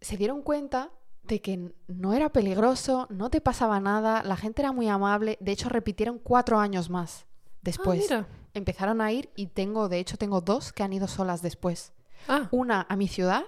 [0.00, 0.92] se dieron cuenta
[1.26, 5.52] de que no era peligroso, no te pasaba nada, la gente era muy amable, de
[5.52, 7.26] hecho repitieron cuatro años más
[7.62, 8.00] después.
[8.10, 8.28] Ah, mira.
[8.54, 11.92] Empezaron a ir y tengo, de hecho, tengo dos que han ido solas después.
[12.28, 13.44] Ah, Una a mi ciudad,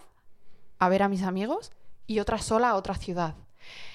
[0.79, 1.73] a ver a mis amigos,
[2.07, 3.35] y otra sola a otra ciudad.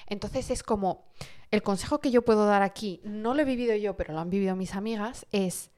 [0.06, 1.04] Entonces es como,
[1.50, 4.30] el consejo que yo puedo dar aquí, no lo he vivido yo, pero lo han
[4.30, 5.70] vivido mis amigas, es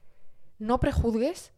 [0.59, 1.51] no prejuzgues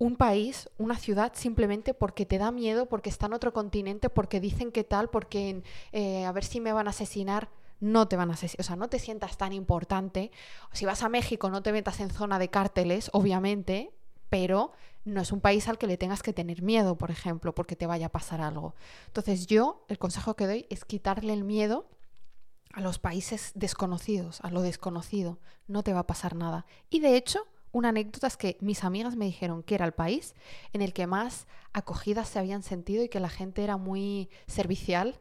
[0.00, 4.40] un país, una ciudad, simplemente porque te da miedo, porque está en otro continente, porque
[4.40, 7.50] dicen que tal, porque eh, a ver si me van a asesinar.
[7.80, 10.30] No te van a asesinar, o sea, no te sientas tan importante.
[10.72, 13.90] Si vas a México, no te metas en zona de cárteles, obviamente,
[14.28, 14.72] pero
[15.04, 17.86] no es un país al que le tengas que tener miedo, por ejemplo, porque te
[17.86, 18.74] vaya a pasar algo.
[19.06, 21.88] Entonces yo, el consejo que doy es quitarle el miedo
[22.72, 25.38] a los países desconocidos, a lo desconocido.
[25.66, 26.66] No te va a pasar nada.
[26.88, 30.34] Y de hecho, una anécdota es que mis amigas me dijeron que era el país
[30.72, 35.20] en el que más acogidas se habían sentido y que la gente era muy servicial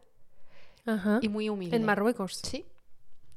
[0.86, 1.20] ajá.
[1.22, 1.76] y muy humilde.
[1.76, 2.40] En Marruecos.
[2.44, 2.66] Sí.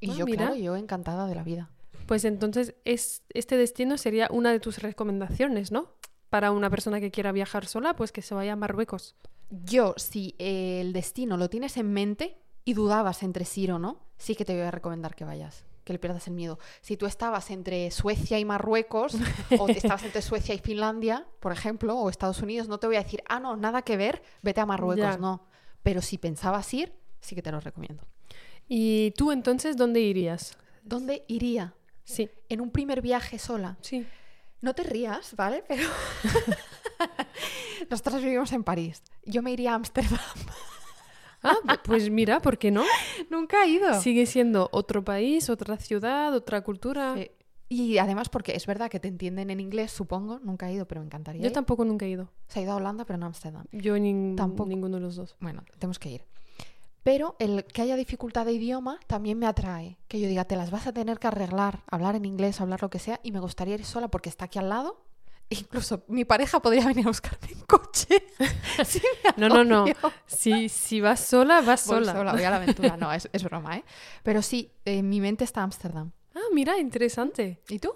[0.00, 0.46] Y Ah, yo, mira.
[0.46, 1.70] claro, yo encantada de la vida.
[2.06, 5.88] Pues entonces es, este destino sería una de tus recomendaciones, ¿no?
[6.30, 9.14] Para una persona que quiera viajar sola, pues que se vaya a Marruecos.
[9.50, 14.00] Yo, si eh, el destino lo tienes en mente y dudabas entre sí o no,
[14.16, 16.58] sí que te voy a recomendar que vayas, que le pierdas el miedo.
[16.80, 19.14] Si tú estabas entre Suecia y Marruecos,
[19.58, 23.02] o estabas entre Suecia y Finlandia, por ejemplo, o Estados Unidos, no te voy a
[23.02, 25.16] decir, ah, no, nada que ver, vete a Marruecos, Ya.
[25.18, 25.46] no.
[25.82, 28.06] Pero si pensabas ir, sí que te lo recomiendo.
[28.68, 30.56] ¿Y tú entonces dónde irías?
[30.84, 31.74] ¿Dónde iría?
[32.04, 33.76] Sí, En un primer viaje sola.
[33.80, 34.06] sí.
[34.60, 35.64] No te rías, ¿vale?
[35.66, 35.88] Pero
[37.90, 39.02] nosotros vivimos en París.
[39.24, 40.20] Yo me iría a Ámsterdam.
[41.42, 42.82] Ah, pues mira, ¿por qué no?
[43.30, 44.00] Nunca he ido.
[44.00, 47.14] Sigue siendo otro país, otra ciudad, otra cultura.
[47.16, 47.30] Sí.
[47.68, 50.38] Y además porque es verdad que te entienden en inglés, supongo.
[50.40, 51.40] Nunca he ido, pero me encantaría.
[51.40, 51.52] Yo ir.
[51.52, 52.28] tampoco nunca he ido.
[52.48, 53.64] Se ha ido a Holanda, pero no a Ámsterdam.
[53.72, 54.68] Yo nin- Tampoco.
[54.68, 55.36] ninguno de los dos.
[55.40, 56.24] Bueno, tenemos que ir.
[57.02, 59.98] Pero el que haya dificultad de idioma también me atrae.
[60.06, 62.90] Que yo diga, te las vas a tener que arreglar, hablar en inglés, hablar lo
[62.90, 65.02] que sea, y me gustaría ir sola porque está aquí al lado.
[65.60, 68.22] Incluso mi pareja podría venir a buscarme en coche.
[68.84, 69.00] Sí,
[69.36, 69.84] No, no, no.
[70.26, 72.12] Si, si vas sola, vas Voy sola.
[72.12, 72.96] sola, voy a la aventura.
[72.96, 73.84] No, es, es broma, ¿eh?
[74.22, 76.12] Pero sí, en mi mente está Ámsterdam.
[76.34, 77.60] Ah, mira, interesante.
[77.68, 77.94] ¿Y tú?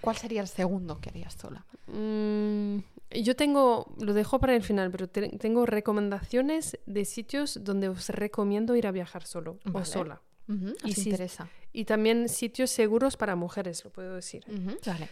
[0.00, 1.66] ¿Cuál sería el segundo que harías sola?
[1.88, 2.78] Mm,
[3.22, 8.08] yo tengo, lo dejo para el final, pero te- tengo recomendaciones de sitios donde os
[8.10, 10.22] recomiendo ir a viajar solo o sola.
[10.46, 11.48] Y nos si- interesa.
[11.72, 14.44] Y también sitios seguros para mujeres, lo puedo decir.
[14.86, 15.08] Vale.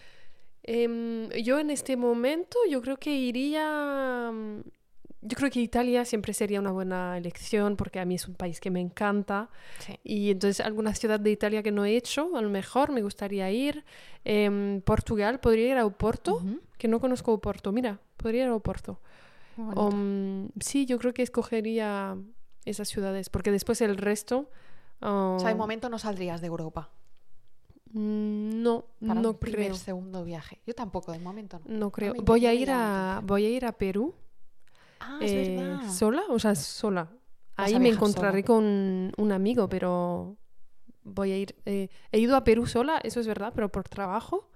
[0.66, 4.30] Em, yo en este momento, yo creo que iría.
[4.32, 4.60] mm,
[5.22, 8.60] yo creo que Italia siempre sería una buena elección porque a mí es un país
[8.60, 9.48] que me encanta.
[9.78, 9.98] Sí.
[10.04, 13.50] Y entonces alguna ciudad de Italia que no he hecho, a lo mejor me gustaría
[13.50, 13.84] ir.
[14.24, 16.60] Em, Portugal, podría ir a Oporto, Ujú.
[16.78, 17.72] que no conozco Oporto.
[17.72, 19.00] Mira, podría ir a Oporto.
[19.56, 22.16] Um, sí, yo creo que escogería
[22.64, 24.50] esas ciudades, porque después el resto...
[25.00, 26.90] O sea, de um, momento no saldrías de Europa
[27.96, 29.74] no, para no un primer, creo.
[29.74, 30.60] segundo viaje.
[30.66, 31.78] Yo tampoco, de momento no.
[31.78, 32.14] No creo.
[32.22, 34.14] Voy a no ir a, voy a ir a Perú.
[35.00, 35.90] Ah, es eh, verdad.
[35.90, 36.22] ¿Sola?
[36.28, 37.10] O sea, sola.
[37.56, 38.46] Ahí me encontraré sola.
[38.46, 40.36] con un amigo, pero
[41.04, 41.56] voy a ir.
[41.64, 44.50] eh, he ido a Perú sola, eso es verdad, pero por trabajo.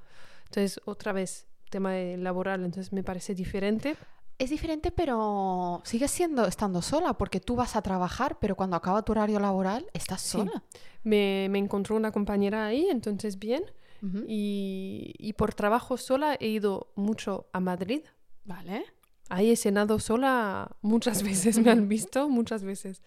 [0.45, 3.97] Entonces, otra vez, tema de laboral, entonces me parece diferente.
[4.41, 9.03] Es diferente, pero sigues siendo estando sola, porque tú vas a trabajar, pero cuando acaba
[9.03, 10.31] tu horario laboral, estás Sí.
[10.39, 10.63] sola.
[11.05, 13.63] Me, me encontró una compañera ahí, entonces bien.
[14.27, 18.01] Y, y por trabajo sola he ido mucho a Madrid.
[18.47, 18.87] Vale.
[19.29, 23.03] Ahí he cenado sola muchas veces, me han visto muchas veces.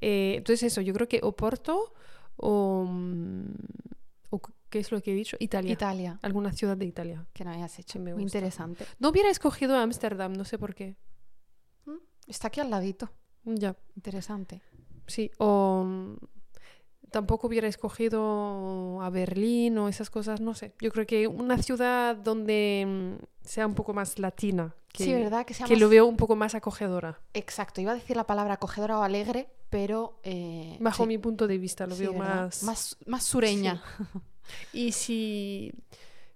[0.00, 1.92] Eh, entonces eso, yo creo que Oporto
[2.36, 4.01] o, mm, o
[4.72, 5.36] ¿qué es lo que he dicho?
[5.38, 5.72] Italia.
[5.72, 7.24] Italia, Alguna ciudad de Italia.
[7.34, 8.00] que no hayas hecho.
[8.00, 8.38] Me Muy gusta.
[8.38, 8.84] interesante.
[8.98, 10.96] No hubiera escogido Ámsterdam, no sé por qué.
[11.84, 13.10] Mm, Está aquí al ladito.
[13.44, 14.62] Ya, Interesante.
[15.06, 15.30] sí.
[15.38, 16.16] O mm,
[17.10, 20.72] tampoco hubiera escogido a Berlín o esas cosas, no sé.
[20.80, 22.84] Yo creo que una ciudad donde
[23.20, 24.74] mm, sea un poco más latina.
[24.92, 25.44] Que, sí, ¿verdad?
[25.46, 27.20] Que, sea que más- lo veo un poco más acogedora.
[27.34, 30.18] Exacto, iba a decir la palabra acogedora o alegre, pero...
[30.22, 32.44] eh, Bajo sí, mi punto de vista, lo sí, veo ¿verdad?
[32.44, 32.62] más...
[32.62, 32.96] más...
[33.06, 33.82] Más sureña.
[34.72, 35.72] Y si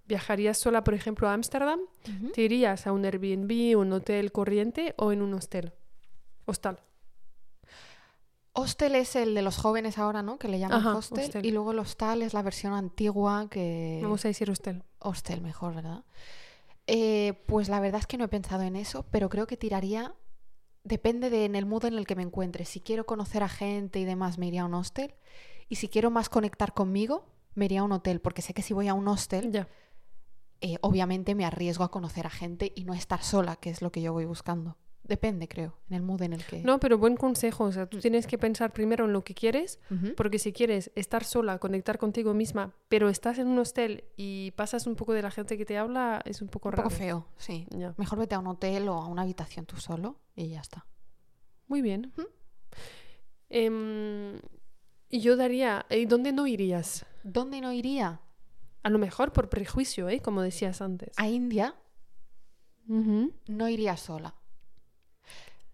[0.05, 2.31] viajarías sola, por ejemplo, a Ámsterdam, Ujú.
[2.31, 5.73] ¿te irías a un Airbnb, un hotel corriente o en un hostel?
[6.45, 6.79] Hostal.
[8.53, 10.39] Hostel es el de los jóvenes ahora, ¿no?
[10.39, 11.25] Que le llaman Ajá, hostel.
[11.25, 11.45] hostel.
[11.45, 13.99] Y luego el hostal es la versión antigua que...
[14.01, 14.83] Vamos a decir hostel.
[14.99, 16.03] Hostel mejor, ¿verdad?
[16.87, 20.15] Eh, pues la verdad es que no he pensado en eso, pero creo que tiraría...
[20.83, 22.63] Depende de en el mood en el que me encuentre.
[22.63, 25.13] Si quiero conocer a gente y demás, me iría a un hostel.
[25.67, 27.25] Y si quiero más conectar conmigo,
[27.57, 29.67] me iría a un hotel, porque sé que si voy a un hostel,
[30.61, 33.91] eh, obviamente me arriesgo a conocer a gente y no estar sola, que es lo
[33.91, 34.77] que yo voy buscando.
[35.03, 36.61] Depende, creo, en el mood en el que...
[36.63, 37.63] No, pero buen consejo.
[37.63, 39.79] O sea, tú tienes que pensar primero en lo que quieres,
[40.17, 44.85] porque si quieres estar sola, conectar contigo misma, pero estás en un hostel y pasas
[44.85, 46.89] un poco de la gente que te habla, es un poco Un raro.
[46.89, 47.65] poco feo, sí.
[47.95, 50.85] Mejor vete a un hotel o a una habitación tú solo y ya está.
[51.67, 52.11] Muy bien.
[53.49, 54.39] Em,
[55.09, 57.05] y yo daría, ¿y dónde no irías?
[57.23, 58.21] ¿Dónde no iría?
[58.83, 60.21] A lo mejor por prejuicio, ¿eh?
[60.21, 61.13] Como decías antes.
[61.17, 61.75] A India
[62.87, 64.33] no iría sola.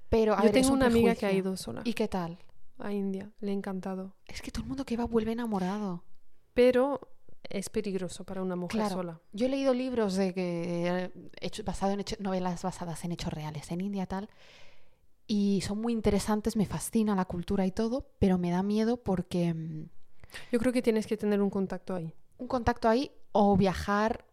[0.10, 2.38] Pero a Yo ver, tengo un una amiga que ha ido sola ¿Y qué tal?
[2.80, 4.16] a India, le ha encantado.
[4.26, 6.04] Es que todo el mundo que va vuelve enamorado.
[6.54, 7.00] Pero
[7.44, 8.96] es peligroso para una mujer Claro.
[8.96, 9.22] sola.
[9.32, 13.70] Yo he leído libros de que eh, basado en hecho- novelas basadas en hechos reales
[13.72, 14.30] en India tal
[15.36, 19.52] y son muy interesantes, me fascina la cultura y todo, pero me da miedo porque
[19.54, 19.90] mm,
[20.52, 22.14] Yo creo que tienes que tener un contacto ahí.
[22.38, 24.26] un contacto ahí o viajar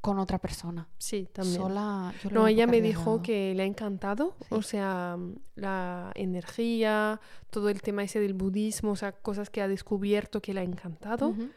[0.00, 0.86] con otra persona.
[0.98, 1.56] Sí, también.
[1.62, 5.16] Sola, yo No, ella me dijo que le ha encantado, o sea,
[5.56, 10.54] la energía, todo el tema ese del budismo, o sea, cosas que ha descubierto que
[10.54, 11.48] le ha encantado, Ujú.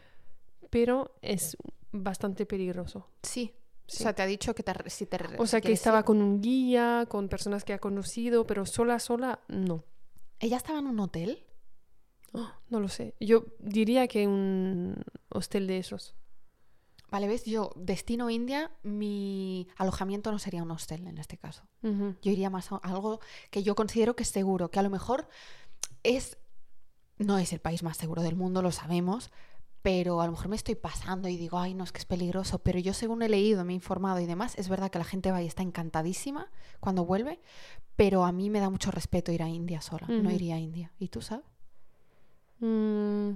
[0.68, 1.56] pero es
[1.92, 3.06] bastante peligroso.
[3.22, 3.54] Sí.
[3.90, 3.96] Sí.
[3.96, 6.22] O sea, te ha dicho que te, si te O sea, que estaba ir- con
[6.22, 9.84] un guía, con personas que ha conocido, pero sola, sola, no.
[10.38, 11.44] ¿Ella estaba en un hotel?
[12.68, 13.16] No lo sé.
[13.18, 16.14] Yo diría que un hostel de esos.
[17.10, 21.64] Vale, ves, yo, destino India, mi alojamiento no sería un hostel en este caso.
[21.82, 23.18] Yo iría más a algo
[23.50, 25.28] que yo considero que es seguro, que a lo mejor
[26.04, 26.38] es.
[27.18, 29.32] No es el país más seguro del mundo, lo sabemos,
[29.82, 32.58] pero a lo mejor me estoy pasando y digo, ay, no, es que es peligroso.
[32.58, 35.30] Pero yo, según he leído, me he informado y demás, es verdad que la gente
[35.32, 37.40] va y está encantadísima cuando vuelve,
[37.96, 40.06] pero a mí me da mucho respeto ir a India sola.
[40.22, 40.92] No iría a India.
[40.98, 41.44] ¿Y tú sabes?
[42.60, 43.32] Mm,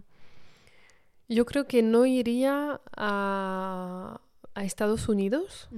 [1.28, 4.20] yo creo que no iría a,
[4.54, 5.68] a Estados Unidos.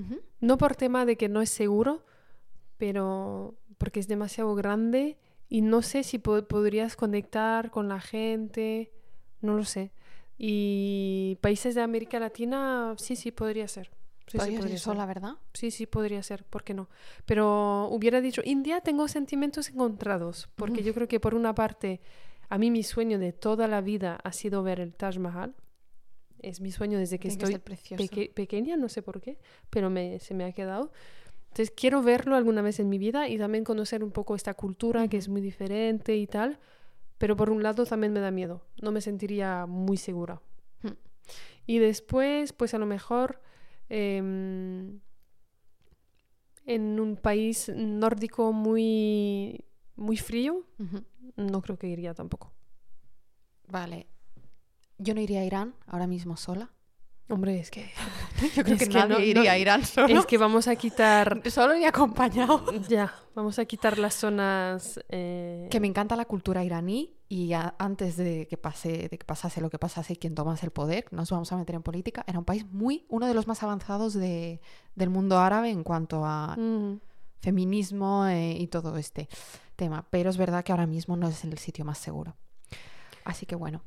[0.41, 2.05] No por tema de que no es seguro,
[2.77, 8.93] pero porque es demasiado grande y no sé si po- podrías conectar con la gente,
[9.41, 9.93] no lo sé.
[10.39, 13.91] Y países de América Latina, sí, sí, podría ser.
[14.27, 14.79] Sí, sí, podría ser.
[14.81, 15.35] sola, ¿verdad?
[15.55, 16.89] Sí, sí, podría ser, ¿por qué no?
[17.27, 22.01] Pero hubiera dicho, India tengo sentimientos encontrados, porque yo creo que por una parte,
[22.49, 25.55] a mí mi sueño de toda la vida ha sido ver el Taj Mahal.
[26.43, 28.03] Es mi sueño desde que Tiene estoy precioso.
[28.03, 29.39] peque- pequeña, no sé por qué,
[29.71, 30.93] pero me, se me ha quedado.
[31.49, 35.09] Entonces quiero verlo alguna vez en mi vida y también conocer un poco esta cultura
[35.09, 36.59] que es muy diferente y tal,
[37.19, 40.41] pero por un lado también me da miedo, no me sentiría muy segura.
[40.83, 40.97] Hmm.
[41.67, 43.41] Y después, pues a lo mejor
[43.89, 45.01] em,
[46.65, 49.65] en un país nórdico muy,
[49.97, 50.67] muy frío,
[51.37, 52.53] no creo que iría tampoco.
[53.69, 54.07] Vale.
[54.99, 56.71] Yo no iría a Irán ahora mismo sola.
[57.29, 57.91] Hombre, es que,
[58.55, 60.07] Yo creo Es que, que nadie no- iría no- a Irán solo.
[60.21, 62.65] es que vamos a quitar, Solo ni acompañado.
[62.89, 65.01] ya, vamos a quitar las zonas...
[65.09, 69.25] eh, Que me encanta la cultura iraní y a- antes de que, pase, de que
[69.25, 72.23] pasase lo que pasase y quien tomase el poder, nos vamos a meter en política,
[72.29, 74.61] era un país muy, uno de los más avanzados de-
[74.95, 77.01] del mundo árabe en cuanto a mm,
[77.41, 79.29] feminismo eh, y todo este
[79.75, 80.07] tema.
[80.11, 82.37] Pero es verdad que ahora mismo no es el sitio más seguro.
[83.25, 83.83] Así que bueno,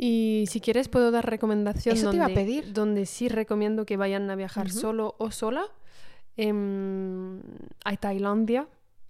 [0.00, 2.72] Y si quieres puedo dar recomendación Eso te donde, iba a pedir.
[2.72, 5.64] donde sí recomiendo que vayan a viajar solo o sola.
[6.36, 7.40] Em,
[7.84, 8.68] a Tailandia,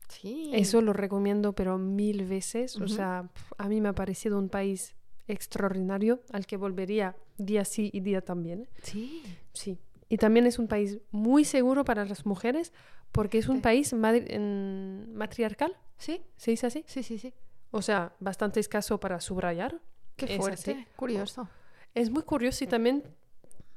[0.08, 0.50] sí.
[0.54, 2.76] eso lo recomiendo pero mil veces.
[2.80, 4.94] O sea, a mí me ha parecido un país
[5.26, 8.66] extraordinario al que volvería día sí y día también.
[8.82, 9.22] Sí.
[9.52, 9.78] Sí.
[10.08, 12.72] Y también es un país muy seguro para las mujeres
[13.12, 13.62] porque es un Sí.
[13.62, 16.84] país madri- en- matriarcal, Sí, ¿se dice así?
[16.86, 17.34] sí, sí, sí.
[17.70, 19.78] O sea, bastante escaso para subrayar.
[20.18, 20.72] Qué Es fuerte.
[20.72, 20.86] así.
[20.96, 21.48] Curioso.
[21.94, 23.02] Es muy curioso y también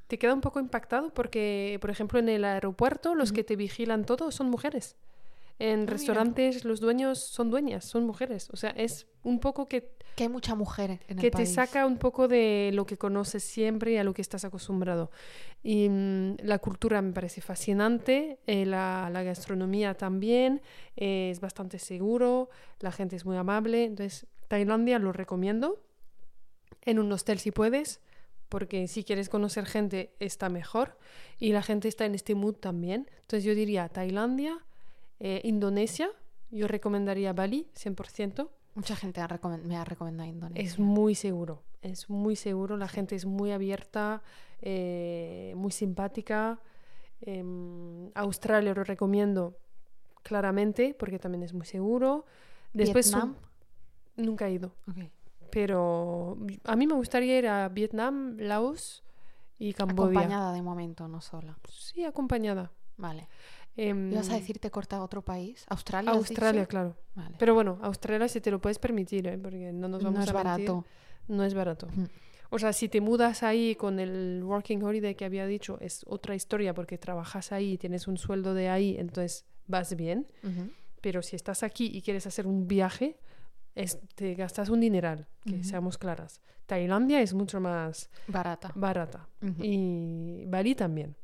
[0.07, 4.03] te queda un poco impactado porque, por ejemplo, en el aeropuerto los que te vigilan
[4.05, 4.97] todo son mujeres.
[5.59, 5.93] En mira.
[5.93, 8.49] restaurantes los dueños son dueñas, son mujeres.
[8.51, 11.53] O sea, es un poco que, Que hay mucha mujer en el que te país.
[11.53, 15.11] saca un poco de lo que conoces siempre y a lo que estás acostumbrado.
[15.63, 20.61] Y mm, la cultura me parece fascinante, eh, la, la gastronomía también,
[20.97, 22.49] eh, es bastante seguro,
[22.79, 23.83] la gente es muy amable.
[23.85, 25.79] Entonces, Tailandia lo recomiendo.
[26.83, 28.01] En un hostel si puedes,
[28.49, 30.97] porque si quieres conocer gente está mejor.
[31.39, 33.09] Y la gente está en este mood también.
[33.21, 34.59] Entonces yo diría Tailandia,
[35.19, 36.09] eh, Indonesia,
[36.49, 38.49] yo recomendaría Bali 100%.
[38.75, 39.21] Mucha gente
[39.63, 40.63] me ha recomendado Indonesia.
[40.63, 44.21] Es muy seguro, es muy seguro, la gente es muy abierta,
[44.61, 46.59] eh, muy simpática.
[47.21, 49.57] Em, Australia lo recomiendo
[50.23, 52.25] claramente porque también es muy seguro.
[52.73, 53.35] Después Vietnam.
[54.17, 55.09] nunca he ido, Ok.
[55.51, 59.03] Pero a mí me gustaría ir a Vietnam, Laos
[59.59, 60.11] y Camboya.
[60.11, 61.57] Acompañada de momento, no sola.
[61.69, 62.71] Sí, acompañada.
[62.97, 63.27] Vale.
[63.77, 65.65] Em, ¿Ibas a decir te corta otro país?
[65.69, 66.11] ¿Australia?
[66.11, 66.95] Australia, claro.
[67.15, 67.35] Vale.
[67.37, 69.37] Pero bueno, Australia si te lo puedes permitir, ¿eh?
[69.37, 70.85] porque no nos vamos no es a mentir, barato.
[71.27, 71.87] No es barato.
[72.49, 76.35] O sea, si te mudas ahí con el working holiday que había dicho, es otra
[76.35, 80.27] historia porque trabajas ahí, tienes un sueldo de ahí, entonces vas bien.
[80.99, 83.17] Pero si estás aquí y quieres hacer un viaje,
[83.75, 86.41] es- te gastas un dineral, que seamos claras.
[86.65, 88.71] Tailandia es mucho más Barata.
[88.75, 89.27] barata
[89.59, 91.15] y Bali también.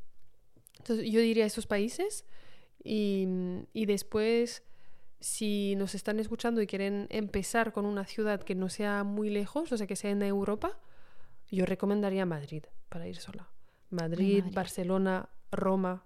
[0.77, 2.25] Entonces yo diría esos países
[2.83, 3.27] y,
[3.73, 4.63] y después
[5.19, 9.71] si nos están escuchando y quieren empezar con una ciudad que no sea muy lejos,
[9.71, 10.77] o sea que sea en Europa,
[11.49, 13.49] yo recomendaría Madrid para ir sola.
[13.89, 14.55] Madrid, Madrid.
[14.55, 16.05] Barcelona, Roma,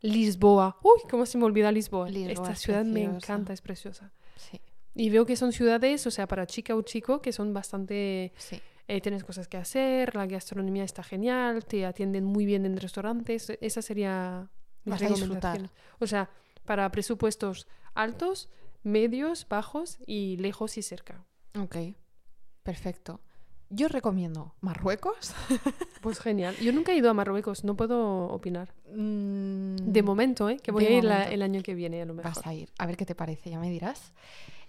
[0.00, 0.78] Lisboa.
[0.82, 2.08] Uy, cómo se me olvida Lisboa.
[2.08, 4.12] Lisboa Esta es ciudad me encanta, es preciosa.
[4.36, 4.60] Sí,
[4.94, 8.60] Y veo que son ciudades, o sea, para chica o chico, que son bastante sí.
[8.88, 13.50] eh, tienes cosas que hacer, la gastronomía está genial, te atienden muy bien en restaurantes.
[13.60, 14.48] Esa sería
[14.84, 15.70] mi Vas recomendación.
[15.98, 16.30] O sea,
[16.64, 18.48] para presupuestos altos,
[18.84, 21.24] medios, bajos y lejos y cerca.
[21.58, 21.76] Ok.
[22.62, 23.20] Perfecto.
[23.70, 25.34] Yo recomiendo Marruecos.
[26.00, 26.54] Pues genial.
[26.58, 28.74] Yo nunca he ido a Marruecos, no puedo opinar.
[28.94, 30.58] Mm, De momento, ¿eh?
[30.58, 32.34] Que voy a ir la- el año que viene a lo mejor.
[32.34, 32.70] Vas a ir.
[32.78, 34.12] A ver qué te parece, ya me dirás.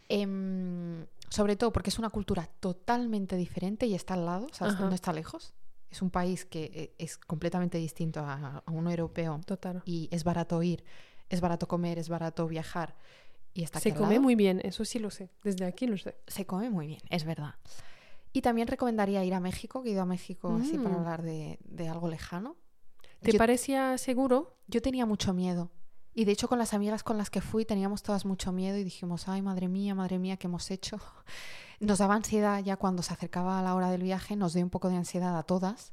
[0.09, 4.47] Em, sobre todo porque es una cultura totalmente diferente y está al lado,
[4.79, 5.53] no está lejos.
[5.89, 9.81] Es un país que eh, es completamente distinto a, a uno europeo Total.
[9.85, 10.83] y es barato ir,
[11.29, 12.95] es barato comer, es barato viajar
[13.53, 14.21] y está Se come lado.
[14.21, 15.29] muy bien, eso sí lo sé.
[15.43, 16.15] Desde aquí lo sé.
[16.27, 17.55] Se come muy bien, es verdad.
[18.33, 20.99] Y también recomendaría ir a México, que he ido a México así para Mm.
[20.99, 22.57] hablar de, de algo lejano.
[23.21, 24.57] ¿Te Yo- parecía seguro?
[24.67, 25.71] Yo tenía mucho miedo.
[26.17, 28.83] Y de hecho con las amigas con las que fui teníamos todas mucho miedo y
[28.85, 30.97] dijimos, ay, madre mía, madre mía, ¿qué hemos hecho?
[31.81, 34.89] Nos daba ansiedad ya cuando se acercaba la hora del viaje, nos dio un poco
[34.89, 35.91] de ansiedad a todas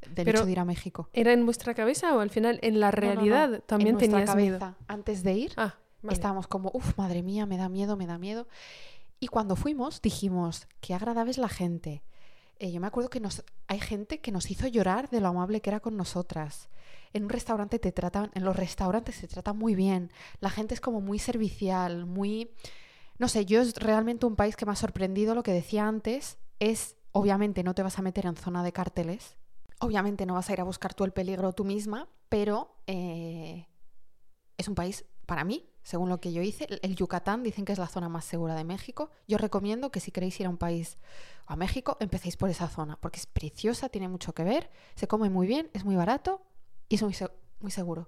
[0.00, 1.10] del Pero- hecho de ir a México.
[1.12, 3.98] ¿Era en vuestra cabeza o al final en la No, no, no, realidad también en
[3.98, 4.58] tenías miedo?
[4.58, 6.14] cabeza, Antes de ir, Ah, vale.
[6.14, 8.48] estábamos como, uff, madre mía, me da miedo, me da miedo.
[9.20, 12.02] Y cuando fuimos dijimos, qué agradable es la gente.
[12.58, 15.60] Eh, yo me acuerdo que nos, hay gente que nos hizo llorar de lo amable
[15.60, 16.68] que era con nosotras.
[17.12, 20.10] En un restaurante te tratan, en los restaurantes se trata muy bien.
[20.40, 22.50] La gente es como muy servicial, muy...
[23.18, 25.34] No sé, yo es realmente un país que me ha sorprendido.
[25.34, 29.36] Lo que decía antes es, obviamente no te vas a meter en zona de cárteles.
[29.80, 33.66] Obviamente no vas a ir a buscar tú el peligro tú misma, pero eh,
[34.56, 37.78] es un país, para mí, según lo que yo hice, el- Yucatán dicen que es
[37.78, 39.10] la zona más segura de México.
[39.26, 40.98] Yo recomiendo que si queréis ir a un país
[41.48, 45.06] o a México, empecéis por esa zona, porque es preciosa, tiene mucho que ver, se
[45.08, 46.42] come muy bien, es muy barato
[46.90, 47.30] y es muy, se-
[47.60, 48.06] muy seguro.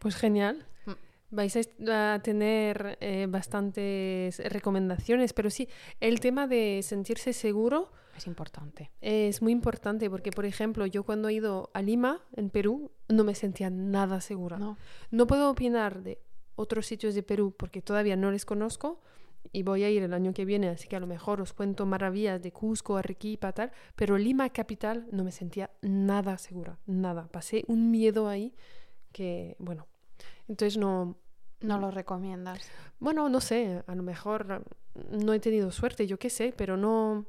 [0.00, 0.66] Pues genial.
[0.84, 0.90] Mm.
[1.30, 1.56] Vais
[1.88, 5.68] a tener eh, bastantes recomendaciones, pero sí,
[6.00, 8.90] el tema de sentirse seguro Es importante.
[9.00, 13.24] es muy importante porque, por ejemplo, yo cuando he ido a Lima, en Perú, no
[13.24, 14.58] me sentía nada segura.
[14.58, 14.76] ¿no?
[15.10, 16.20] No puedo opinar de
[16.56, 19.00] otros sitios de Perú porque todavía no les conozco
[19.52, 21.84] y voy a ir el año que viene, así que a lo mejor os cuento
[21.84, 27.28] maravillas de Cusco, Arequipa, tal, pero Lima capital no me sentía nada segura, nada.
[27.28, 28.54] Pasé un miedo ahí
[29.10, 29.88] que, bueno,
[30.48, 31.16] entonces no,
[31.60, 32.60] No lo recomiendas.
[33.00, 34.64] bueno, no sé, a lo mejor
[35.10, 37.26] no he tenido suerte, yo qué sé, pero no,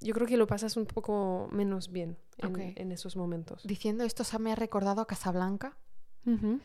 [0.00, 3.62] yo creo que lo pasas un poco menos bien en, esos momentos.
[3.64, 5.76] Diciendo esto, se me ha recordado a Casablanca.
[6.26, 6.60] Ujú.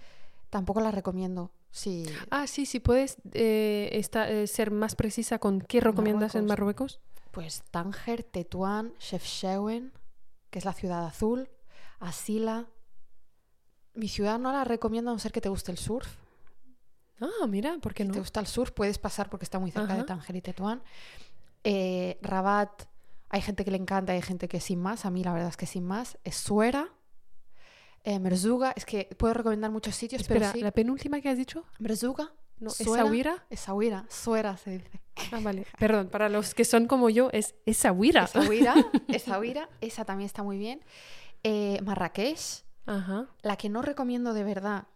[0.50, 1.52] Tampoco la recomiendo.
[1.72, 2.06] Sí.
[2.32, 7.00] Ah, sí, sí, puedes eh, esta- eh, ser más precisa con qué recomiendas en Marruecos.
[7.32, 9.94] Pues Tánger, Tetuán, Chefchaouen,
[10.50, 11.48] que es la ciudad azul,
[12.00, 12.68] Asila.
[13.94, 16.08] Mi ciudad no la recomiendo a no ser que te guste el surf.
[17.22, 18.14] Ah, mira, ¿por qué Si no?
[18.14, 20.04] te gusta el surf, puedes pasar porque está muy cerca de.
[20.06, 20.82] Tánger y Tetuán.
[21.64, 22.84] Eh, Rabat,
[23.30, 25.06] hay gente que le encanta, hay gente que sin más.
[25.06, 26.18] A mí la verdad es que sin más.
[26.24, 26.90] Es Suera.
[28.04, 30.62] Eh, Merzuga, es que puedo recomendar muchos sitios, Espera, pero sí.
[30.62, 33.04] la penúltima que has dicho, Merzuga, no, ¿es Suera.
[33.04, 33.46] Sahuira?
[33.50, 35.02] Essaouira, Suera se dice.
[35.32, 35.66] Ah, vale.
[35.80, 38.26] Perdón, para los que son como yo, es Essaouira.
[38.26, 38.76] Essaouira,
[39.08, 40.82] Essaouira, esa también está muy bien.
[41.44, 43.28] Eh, Marrakech, Ajá.
[43.42, 44.88] la que no recomiendo de verdad,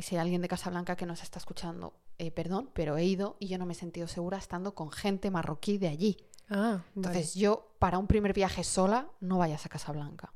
[0.00, 3.48] si hay alguien de Casablanca que nos está escuchando, eh, perdón, pero he ido y
[3.48, 6.16] yo no me he sentido segura estando con gente marroquí de allí.
[6.48, 6.82] Ah, vale.
[6.96, 10.32] Entonces yo, para un primer viaje sola, no vayas a Casablanca.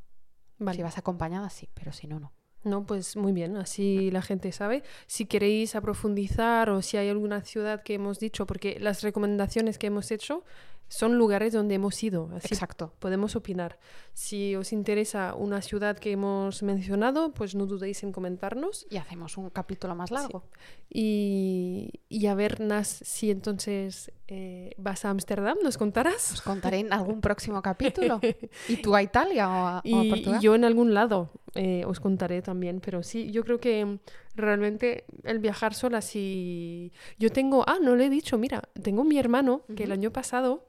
[0.60, 0.76] Vale.
[0.76, 2.32] Si vas acompañada, sí, pero si no, no.
[2.62, 4.82] No, pues muy bien, así la gente sabe.
[5.06, 9.78] Si queréis a profundizar o si hay alguna ciudad que hemos dicho, porque las recomendaciones
[9.78, 10.44] que hemos hecho
[10.90, 12.92] son lugares donde hemos ido, así Exacto.
[12.98, 13.78] podemos opinar.
[14.12, 18.88] Si os interesa una ciudad que hemos mencionado, pues no dudéis en comentarnos.
[18.90, 20.42] Y hacemos un capítulo más largo.
[20.92, 26.32] Y, y a ver, Nas, si entonces eh, vas a Ámsterdam, ¿nos contarás?
[26.32, 28.18] Os contaré en algún próximo capítulo.
[28.68, 30.40] ¿Y tú a Italia o a, o a Y, y Portugal?
[30.40, 33.98] yo en algún lado eh, os contaré también, pero sí, yo creo que mm,
[34.34, 39.18] realmente el viajar sola, si yo tengo, ah, no le he dicho, mira, tengo mi
[39.18, 40.66] hermano que el año pasado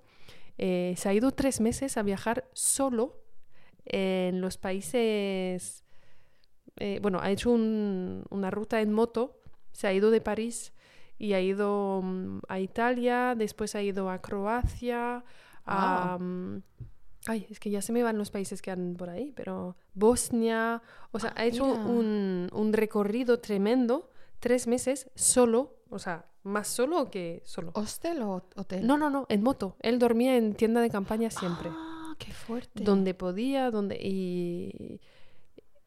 [0.62, 3.18] eh, se ha ido tres meses a viajar solo
[3.84, 5.84] en los países,
[6.78, 9.40] eh, bueno, ha hecho un- una ruta en moto,
[9.74, 10.72] se ha ido de París
[11.18, 15.24] y ha ido mm, a Italia, después ha ido a Croacia,
[15.66, 16.18] a...
[16.20, 16.62] Mm,
[17.28, 20.82] Ay, es que ya se me van los países que han por ahí, pero Bosnia,
[21.12, 24.10] o sea, Ah, ha hecho un recorrido tremendo,
[24.42, 27.72] tres meses solo, o sea, más solo que solo.
[27.76, 28.86] ¿Hostel o hotel?
[28.86, 29.78] No, no, no, en moto.
[29.80, 32.84] Él dormía en tienda de campaña siempre, Ah, qué fuerte.
[32.84, 35.00] donde podía, donde y,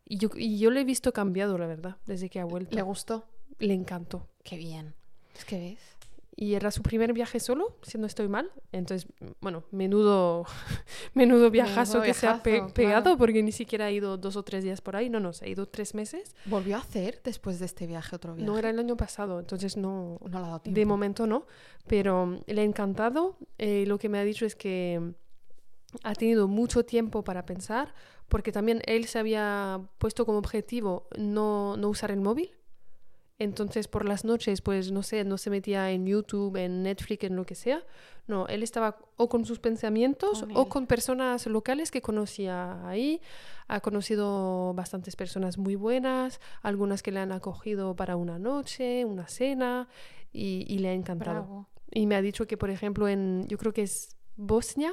[0.07, 2.75] y yo y yo le he visto cambiado, la verdad, desde que ha vuelto.
[2.75, 3.25] ¿Le gustó?
[3.59, 4.29] Le encantó.
[4.43, 4.95] Qué bien.
[5.37, 5.94] Es que ves.
[6.37, 8.51] Y era su primer viaje solo, si no estoy mal.
[8.73, 9.09] Entonces,
[9.41, 10.45] bueno, menudo,
[11.15, 13.19] menudo viajazo que se ha pe- pegado claro.
[13.19, 15.09] porque ni siquiera ha ido dos o tres días por ahí.
[15.09, 16.35] No, no, se ha ido tres meses.
[16.47, 18.47] ¿Volvió a hacer después de este viaje otro viaje?
[18.51, 20.79] No era el año pasado, entonces no, No le ha dado tiempo.
[20.81, 21.47] de momento no.
[21.87, 23.37] Pero mm, le ha encantado.
[23.59, 25.11] Eh, lo que me ha dicho es que mm,
[26.03, 27.95] ha tenido mucho tiempo para pensar,
[28.29, 32.51] porque también él se había puesto como objetivo no, no usar el móvil.
[33.39, 37.37] Entonces por las noches, pues no sé, no se metía en YouTube, en Netflix, en
[37.37, 37.83] lo que sea.
[38.27, 43.21] No, él estaba o con sus pensamientos Con o con personas locales que conocía ahí.
[43.67, 49.27] Ha conocido bastantes personas muy buenas, algunas que le han acogido para una noche, una
[49.27, 49.89] cena,
[50.33, 51.43] y, y le ha encantado.
[51.43, 51.69] Bravo.
[51.91, 54.93] Y me ha dicho que, por ejemplo, en, yo creo que es Bosnia,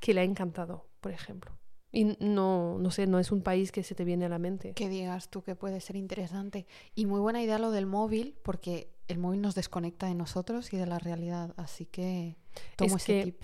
[0.00, 1.52] que le ha encantado, por ejemplo.
[1.96, 4.74] Y no, no sé, no es un país que se te viene a la mente.
[4.74, 6.66] Que digas tú que puede ser interesante.
[6.94, 10.76] Y muy buena idea lo del móvil, porque el móvil nos desconecta de nosotros y
[10.76, 11.54] de la realidad.
[11.56, 12.36] Así que
[12.76, 13.42] tomo Es ese que- tip.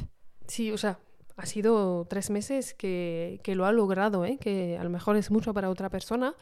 [0.49, 0.99] Sí, o sea,
[1.37, 4.37] ha sido tres meses que, que lo ha logrado, ¿eh?
[4.39, 6.35] que a lo mejor es mucho para otra persona,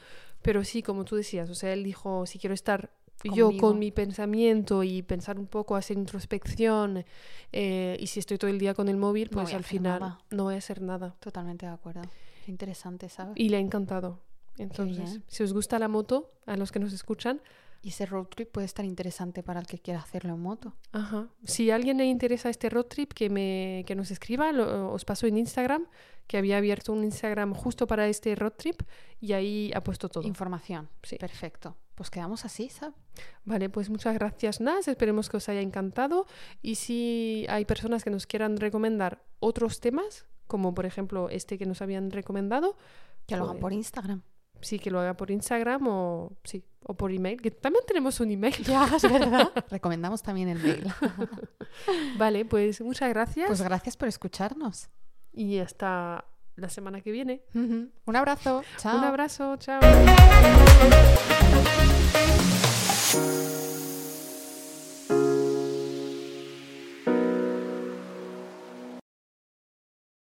[0.43, 2.91] pero sí, como tú decías, o sea, él dijo, si quiero estar
[3.29, 3.69] yo Conmigo.
[3.69, 7.05] con mi pensamiento y pensar un poco, hacer introspección,
[7.53, 10.01] eh, y si estoy todo el día con el móvil, No pues a al final
[10.01, 10.19] nada.
[10.31, 11.15] no voy a hacer nada.
[11.21, 12.03] Totalmente de acuerdo.
[12.45, 13.35] Qué interesante, ¿sabes?
[13.37, 14.21] Y le ha encantado.
[14.59, 17.41] Entonces, si os gusta la moto, a los que nos escuchan,
[17.83, 20.75] Y ese road trip puede estar interesante para el que quiera hacerlo en moto.
[20.93, 21.29] Ajá.
[21.45, 25.07] Si a alguien le interesa este road trip, que, me, que nos escriba, lo- os
[25.07, 25.87] paso en Instagram,
[26.27, 28.83] que había abierto un Instagram justo para este road trip
[29.19, 30.25] y ahí ha puesto todo.
[30.29, 30.91] Información.
[31.03, 31.17] Sí.
[31.17, 32.95] Perfecto pues quedamos así, ¿sabes?
[33.45, 36.25] Vale, pues muchas gracias Nas, esperemos que os haya encantado
[36.63, 41.67] y si hay personas que nos quieran recomendar otros temas, como por ejemplo este que
[41.67, 42.79] nos habían recomendado,
[43.27, 44.23] que lo hagan pues por Instagram.
[44.63, 48.31] Sí, que lo haga por Instagram o sí, o por email, que también tenemos un
[48.31, 48.55] email.
[48.65, 49.53] Ya, es verdad.
[49.71, 50.87] Recomendamos también el mail.
[52.17, 53.47] vale, pues muchas gracias.
[53.47, 54.89] Pues gracias por escucharnos.
[55.35, 56.25] Y hasta
[56.61, 57.43] la semana que viene.
[57.55, 58.63] Un abrazo.
[58.79, 58.99] Chao.
[58.99, 59.57] Un abrazo.
[59.57, 59.81] Chao.